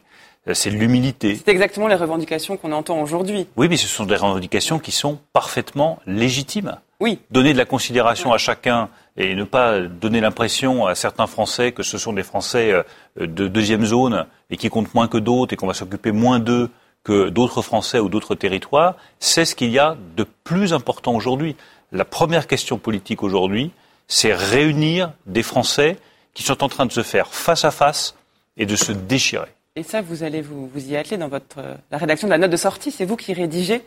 [0.53, 1.36] c'est l'humilité.
[1.36, 3.47] C'est exactement les revendications qu'on entend aujourd'hui.
[3.57, 6.78] Oui, mais ce sont des revendications qui sont parfaitement légitimes.
[6.99, 7.19] Oui.
[7.32, 11.84] Donner de la considération à chacun et ne pas donner l'impression à certains Français que
[11.84, 12.84] ce sont des Français euh,
[13.19, 16.69] de deuxième zone et qui comptent moins que d'autres et qu'on va s'occuper moins d'eux
[17.03, 21.55] que d'autres Français ou d'autres territoires, c'est ce qu'il y a de plus important aujourd'hui.
[21.91, 23.72] La première question politique aujourd'hui,
[24.07, 25.97] c'est réunir des Français
[26.36, 28.15] qui sont en train de se faire face à face
[28.58, 29.49] et de se déchirer.
[29.76, 31.60] Et ça, vous allez vous, vous y atteler dans votre,
[31.91, 32.91] la rédaction de la note de sortie.
[32.91, 33.82] C'est vous qui rédigez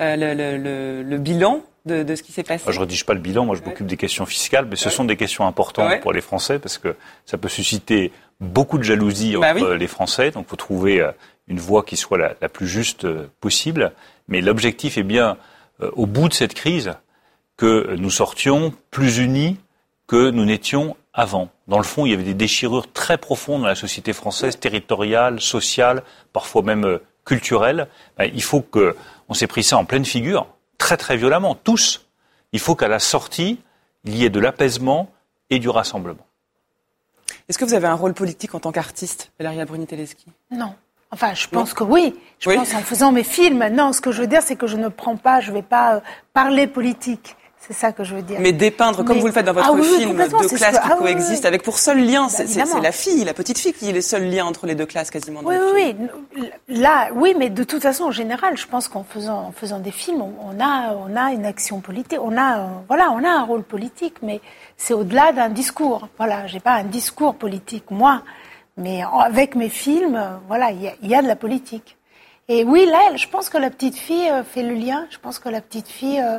[0.00, 3.14] euh, le, le, le, bilan de, de, ce qui s'est passé Je ne rédige pas
[3.14, 6.12] le bilan, moi je m'occupe des questions fiscales, mais ce sont des questions importantes pour
[6.12, 6.94] les Français parce que
[7.24, 10.30] ça peut susciter beaucoup de jalousie bah entre les Français.
[10.30, 11.10] Donc il faut trouver euh,
[11.48, 13.92] une voie qui soit la, la plus juste euh, possible.
[14.28, 15.38] Mais l'objectif est bien,
[15.92, 16.92] au bout de cette crise,
[17.56, 19.56] que nous sortions plus unis
[20.06, 21.50] que nous n'étions avant.
[21.68, 25.40] Dans le fond, il y avait des déchirures très profondes dans la société française, territoriale,
[25.40, 26.02] sociale,
[26.32, 27.88] parfois même culturelle.
[28.16, 28.96] Ben, il faut que
[29.28, 30.46] on s'est pris ça en pleine figure,
[30.78, 32.06] très très violemment, tous.
[32.52, 33.60] Il faut qu'à la sortie,
[34.04, 35.10] il y ait de l'apaisement
[35.50, 36.24] et du rassemblement.
[37.48, 40.74] Est-ce que vous avez un rôle politique en tant qu'artiste, Valeria Bruni-Teleski Non.
[41.12, 42.14] Enfin, je pense que oui.
[42.40, 43.64] Je pense en faisant mes films.
[43.68, 45.62] Non, ce que je veux dire, c'est que je ne prends pas, je ne vais
[45.62, 46.00] pas euh,
[46.32, 47.36] parler politique.
[47.66, 48.38] C'est ça que je veux dire.
[48.40, 51.46] Mais dépeindre, comme vous le faites dans votre ah film, deux classes qui ah coexistent
[51.46, 52.46] avec pour seul lien, c'est
[52.80, 55.40] la fille, la petite fille qui est le seul lien entre les deux classes quasiment.
[55.42, 55.96] oui, oui,
[56.36, 56.50] oui.
[56.68, 59.90] Là, oui, mais de toute façon, en général, je pense qu'en faisant, en faisant des
[59.90, 63.64] films, on, a, on a une action politique, on a, voilà, on a un rôle
[63.64, 64.40] politique, mais
[64.76, 66.08] c'est au-delà d'un discours.
[66.18, 68.22] Voilà, j'ai pas un discours politique moi,
[68.76, 71.96] mais avec mes films, voilà, il y, y a, de la politique.
[72.48, 75.06] Et oui, là, je pense que la petite fille euh, fait le lien.
[75.10, 76.38] Je pense que la petite fille euh,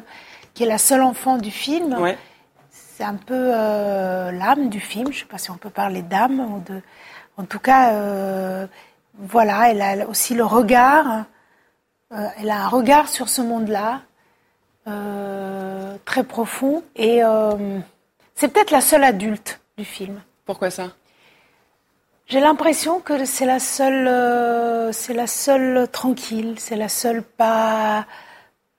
[0.58, 1.95] qui est la seule enfant du film.
[2.72, 5.12] C'est un peu euh, l'âme du film.
[5.12, 6.82] Je ne sais pas si on peut parler d'âme ou de.
[7.38, 8.66] En tout cas, euh,
[9.14, 11.26] voilà, elle a aussi le regard.
[12.12, 14.01] Euh, elle a un regard sur ce monde-là
[16.05, 17.22] très profond et
[18.36, 20.22] c'est peut-être la seule adulte du film.
[20.45, 20.93] Pourquoi ça?
[22.28, 28.05] J'ai l'impression que c'est la seule, c'est la seule tranquille, c'est la seule pas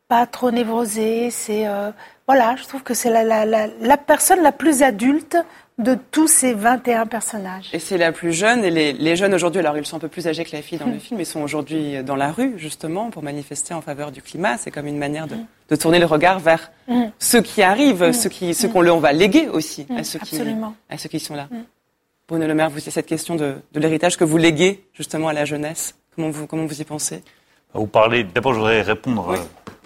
[0.09, 1.31] pas trop névrosée.
[1.31, 1.91] C'est euh,
[2.27, 5.37] voilà, je trouve que c'est la, la, la, la, personne la plus adulte
[5.79, 7.69] de tous ces 21 personnages.
[7.73, 8.65] Et c'est la plus jeune.
[8.65, 10.79] Et les, les jeunes aujourd'hui, alors ils sont un peu plus âgés que la fille
[10.79, 14.21] dans le film, ils sont aujourd'hui dans la rue justement pour manifester en faveur du
[14.21, 14.59] climat.
[14.59, 15.37] C'est comme une manière de,
[15.69, 17.05] de, tourner le regard vers mm.
[17.19, 18.13] ceux qui arrivent, mm.
[18.13, 20.41] ceux qui, ceux qu'on on va léguer aussi à ceux qui,
[20.91, 21.49] à ceux qui sont là.
[22.27, 25.33] Bruno Le Maire, vous c'est cette question de, de l'héritage que vous léguez justement à
[25.33, 25.95] la jeunesse.
[26.15, 27.23] Comment vous, comment vous y pensez?
[27.73, 28.25] Vous parlez.
[28.25, 29.31] D'abord, je voudrais répondre.
[29.31, 29.37] Euh,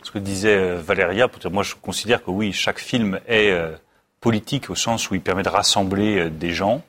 [0.02, 3.72] ce que disait euh, Valéria, moi je considère que oui, chaque film est euh,
[4.20, 6.82] politique au sens où il permet de rassembler euh, des gens.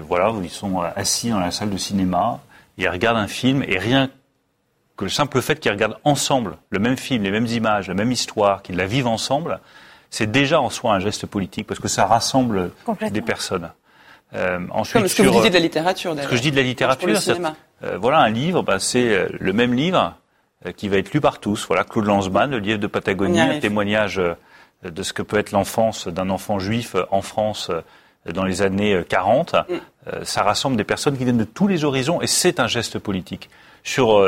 [0.00, 2.40] voilà, ils sont assis dans la salle de cinéma,
[2.78, 4.10] ils regardent un film et rien
[4.96, 8.10] que le simple fait qu'ils regardent ensemble le même film, les mêmes images, la même
[8.10, 9.60] histoire, qu'ils la vivent ensemble,
[10.10, 12.72] c'est déjà en soi un geste politique parce que ça rassemble
[13.10, 13.70] des personnes.
[14.34, 16.56] Euh, ensuite, Comme ce que vous disiez de la littérature, Ce que je dis de
[16.56, 17.18] la littérature,
[17.98, 20.21] voilà, un livre, bah, c'est le même livre euh,
[20.70, 21.66] qui va être lu par tous.
[21.66, 24.34] Voilà, Claude Lanzmann, le livre de Patagonie, un témoignage euh,
[24.84, 27.70] de ce que peut être l'enfance d'un enfant juif euh, en France
[28.32, 29.54] dans les années 40.
[29.54, 30.24] Mm.
[30.24, 33.50] Ça rassemble des personnes qui viennent de tous les horizons et c'est un geste politique.
[33.82, 34.24] Sur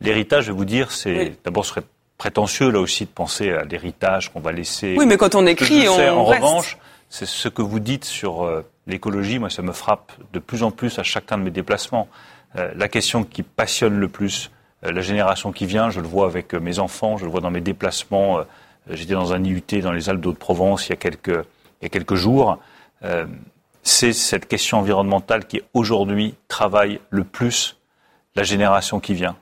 [0.00, 1.82] l'héritage, je vais vous dire, c'est d'abord ce serait
[2.16, 4.94] prétentieux là aussi de penser à l'héritage qu'on va laisser.
[4.96, 6.78] Oui, mais quand on écrit, on En revanche,
[7.10, 8.50] c'est ce que vous dites sur
[8.86, 9.38] l'écologie.
[9.38, 12.08] Moi, ça me frappe de plus en plus à chacun de mes déplacements.
[12.54, 16.54] la question qui passionne le plus, euh, la génération qui vient, je le vois avec
[16.54, 18.44] euh, mes enfants, je le vois dans mes déplacements
[18.90, 21.88] J'étais dans un IUT dans les Alpes d'Haute-Provence il y a quelques, il y a
[21.88, 22.58] quelques jours.
[23.02, 23.26] Euh,
[23.82, 27.76] c'est cette question environnementale qui aujourd'hui travaille le plus
[28.36, 29.36] la génération qui vient.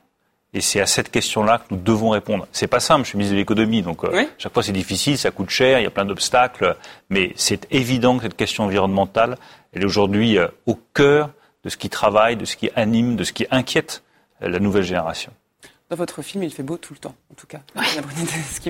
[0.54, 2.46] Et c'est à cette question-là que nous devons répondre.
[2.52, 5.30] C'est pas simple, je suis ministre de l'économie, donc euh, chaque fois c'est difficile, ça
[5.30, 6.76] coûte cher, il y a plein d'obstacles,
[7.08, 9.38] mais c'est évident que cette question environnementale,
[9.72, 11.30] elle est aujourd'hui euh, au cœur
[11.64, 14.02] de ce qui travaille, de ce qui anime, de ce qui inquiète
[14.48, 15.32] la nouvelle génération.
[15.90, 17.60] Dans votre film, il fait beau tout le temps, en tout cas.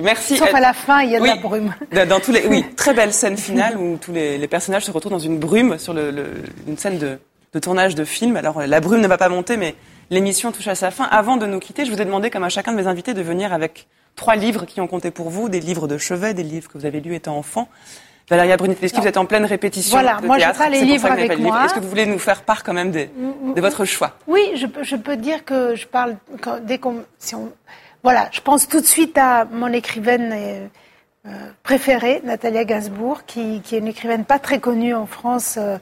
[0.01, 0.35] Merci.
[0.35, 1.73] Sauf à la fin, il y a de la brume.
[2.09, 5.19] Dans tous les, oui, très belle scène finale où tous les, personnages se retrouvent dans
[5.19, 7.19] une brume sur le, une scène de,
[7.53, 8.35] de, tournage de film.
[8.35, 9.75] Alors la brume ne va pas monter, mais
[10.09, 11.05] l'émission touche à sa fin.
[11.05, 13.21] Avant de nous quitter, je vous ai demandé, comme à chacun de mes invités, de
[13.21, 16.69] venir avec trois livres qui ont compté pour vous, des livres de chevet, des livres
[16.69, 17.69] que vous avez lus étant enfant.
[18.29, 20.61] Valéria Brunetelleschi, vous êtes en pleine répétition voilà, de moi théâtre.
[20.65, 21.65] je les livres avec moi.
[21.65, 23.07] Est-ce que vous voulez nous faire part quand même de,
[23.55, 24.17] de votre choix?
[24.27, 27.51] Oui, je, je, peux dire que je parle quand, dès qu'on, si on,
[28.01, 30.67] voilà, je pense tout de suite à mon écrivaine euh,
[31.27, 31.31] euh
[31.63, 35.77] préférée, Natalia Gainsbourg, qui, qui, est une écrivaine pas très connue en France, euh,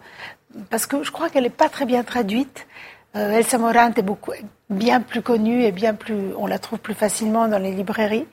[0.70, 2.68] parce que je crois qu'elle n'est pas très bien traduite.
[3.16, 4.32] Euh, Elsa Morant est beaucoup,
[4.70, 8.28] bien plus connue et bien plus, on la trouve plus facilement dans les librairies.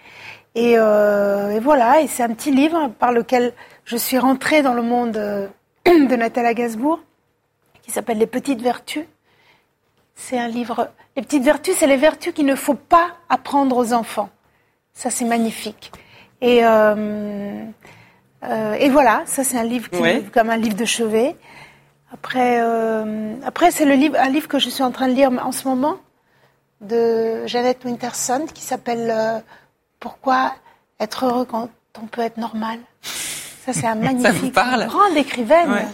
[0.54, 3.52] Et, et voilà, et c'est un petit livre par lequel
[3.88, 5.48] je suis rentrée dans le monde euh,
[5.86, 7.00] de Natalia Gainsbourg,
[7.80, 9.06] qui s'appelle Les petites vertus.
[10.14, 10.90] C'est un livre.
[11.16, 14.28] Les petites vertus, c'est les vertus qu'il ne faut pas apprendre aux enfants.
[14.92, 15.90] Ça, c'est magnifique.
[16.42, 17.64] Et, euh,
[18.44, 21.34] euh, et voilà, ça, c'est un livre qui est comme un livre de chevet.
[22.12, 25.30] Après, euh, après c'est le livre, un livre que je suis en train de lire
[25.30, 25.96] en ce moment
[26.80, 29.42] de Jeannette Winterson qui s'appelle
[30.00, 30.54] Pourquoi
[31.00, 31.68] être heureux quand
[32.00, 32.78] on peut être normal?
[33.68, 35.88] Ça, c'est un magnifique, grande écrivaine.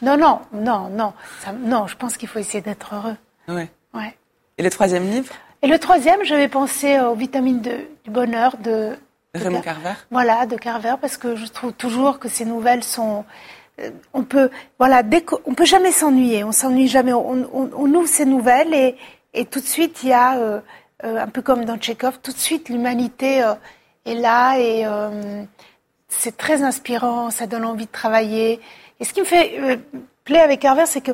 [0.00, 1.12] Non, non, non, non.
[1.60, 3.16] non, je pense qu'il faut essayer d'être heureux.
[3.48, 3.68] Ouais.
[3.92, 4.16] ouais.
[4.56, 5.34] Et le troisième livre?
[5.60, 8.96] Et le troisième, j'avais pensé aux vitamines de, du bonheur de,
[9.34, 9.92] Raymond Carver.
[10.10, 13.26] Voilà, de Carver, parce que je trouve toujours que ces nouvelles sont.
[13.80, 16.44] Euh, on peut, voilà, dès on peut jamais s'ennuyer.
[16.44, 17.12] On s'ennuie jamais.
[17.12, 18.96] On, on, ouvre ces nouvelles et,
[19.34, 20.60] et, tout de suite il y a, euh,
[21.04, 23.44] euh, un peu comme dans Tchekhov, tout de suite l'humanité
[24.06, 24.86] est là et
[26.08, 28.60] c'est très inspirant, ça donne envie de travailler.
[29.00, 29.76] Et ce qui me fait euh,
[30.24, 31.12] plaisir avec Carver, c'est que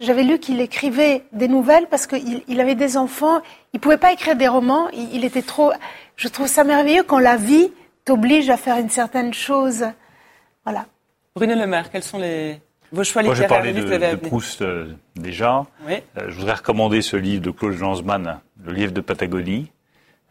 [0.00, 3.42] j'avais lu qu'il écrivait des nouvelles parce qu'il il avait des enfants.
[3.74, 4.88] Il pouvait pas écrire des romans.
[4.90, 5.72] Il, était trop.
[6.16, 7.70] Je trouve ça merveilleux quand la vie
[8.06, 9.84] t'oblige à faire une certaine chose.
[10.64, 10.86] Voilà.
[11.36, 12.60] Bruno Le Maire, quels sont les
[12.92, 15.66] vos choix littéraires Moi, j'ai parlé de, de Proust euh, déjà.
[15.86, 15.94] Oui.
[16.16, 19.70] Euh, je voudrais recommander ce livre de Claude Lanzmann, le livre de Patagonie.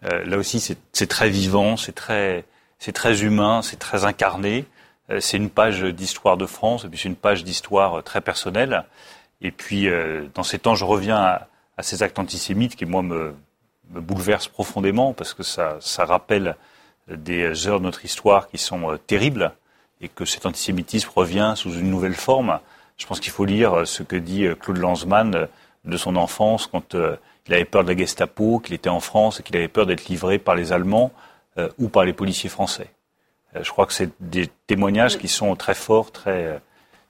[0.02, 2.44] là aussi, c'est très vivant, c'est très
[2.80, 4.66] c'est très humain, c'est très incarné.
[5.12, 8.22] Euh, c'est une page d'histoire de France, et puis c'est une page d'histoire euh, très
[8.22, 8.86] personnelle.
[9.42, 11.48] Et puis, euh, dans ces temps, je reviens à,
[11.82, 13.34] ces actes antisémites qui, moi, me,
[13.90, 16.56] bouleversent profondément, parce que ça, ça, rappelle
[17.08, 19.54] des heures de notre histoire qui sont terribles,
[20.02, 22.60] et que cet antisémitisme revient sous une nouvelle forme.
[22.98, 25.48] Je pense qu'il faut lire ce que dit Claude Lanzmann
[25.86, 29.44] de son enfance, quand il avait peur de la Gestapo, qu'il était en France et
[29.44, 31.12] qu'il avait peur d'être livré par les Allemands.
[31.58, 32.92] Euh, ou par les policiers français.
[33.56, 36.58] Euh, je crois que c'est des témoignages qui sont très forts, très, euh,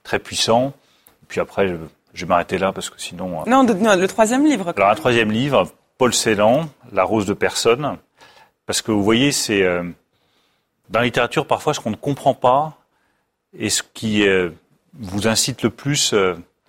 [0.02, 0.72] très puissants.
[1.28, 3.44] Puis après, je, vais m'arrêter là parce que sinon.
[3.46, 4.72] Non, le troisième livre.
[4.76, 7.98] Alors un troisième livre, Paul Celan, La rose de personne,
[8.64, 9.62] parce que vous voyez, c'est
[10.88, 12.78] dans la littérature parfois ce qu'on ne comprend pas
[13.56, 14.26] et ce qui
[14.94, 16.14] vous incite le plus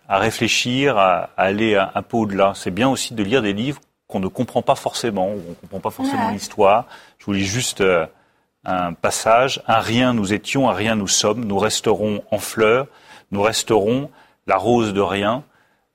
[0.07, 2.51] à réfléchir, à, aller un, peu au-delà.
[2.55, 3.81] C'est bien aussi de lire des livres
[4.11, 6.85] qu'on ne comprend pas forcément, où on ne comprend pas forcément l'histoire.
[7.17, 8.05] Je vous lis juste euh,
[8.65, 9.63] un passage.
[9.67, 11.45] Un rien nous étions, un rien nous sommes.
[11.45, 12.87] Nous resterons en fleurs.
[13.31, 14.09] Nous resterons
[14.45, 15.43] la rose de rien,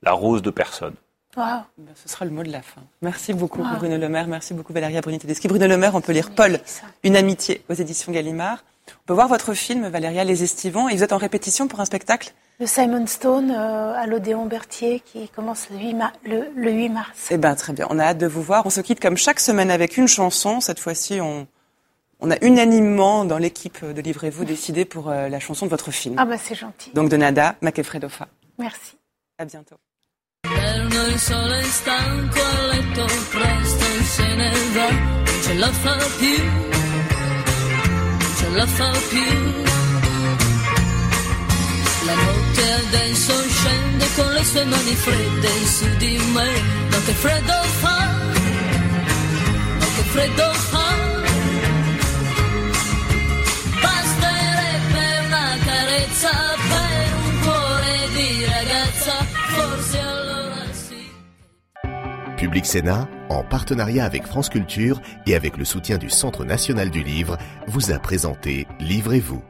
[0.01, 0.95] la rose de personne.
[1.35, 1.43] Wow.
[1.77, 2.81] Ben, ce sera le mot de la fin.
[3.03, 5.47] Merci beaucoup Bruno Le Maire, merci beaucoup Valéria Bruni-Tedeschi.
[5.47, 6.59] Bruno Le Maire, on peut lire Paul,
[7.03, 8.63] Une amitié aux éditions Gallimard.
[8.89, 11.85] On peut voir votre film Valéria Les Estivants et vous êtes en répétition pour un
[11.85, 17.27] spectacle le Simon Stone euh, à l'Odéon Berthier qui commence le 8, le, 8 mars.
[17.29, 17.85] Eh bien, très bien.
[17.91, 18.65] On a hâte de vous voir.
[18.65, 20.59] On se quitte comme chaque semaine avec une chanson.
[20.59, 21.45] Cette fois-ci, on,
[22.19, 26.15] on a unanimement dans l'équipe de Livrez-vous décidé pour euh, la chanson de votre film.
[26.17, 26.89] Ah, bah c'est gentil.
[26.95, 28.27] Donc de Nada, Macefredofa.
[28.57, 28.97] Merci.
[29.37, 29.75] À bientôt.
[42.05, 46.61] La notte adesso scende con le sue mani fredde su di me.
[46.89, 47.97] Ma che freddo fa,
[49.79, 50.86] ma che freddo fa.
[62.37, 67.03] Public Sénat en partenariat avec France Culture et avec le soutien du Centre national du
[67.03, 69.41] livre, vous a présenté Livrez-vous.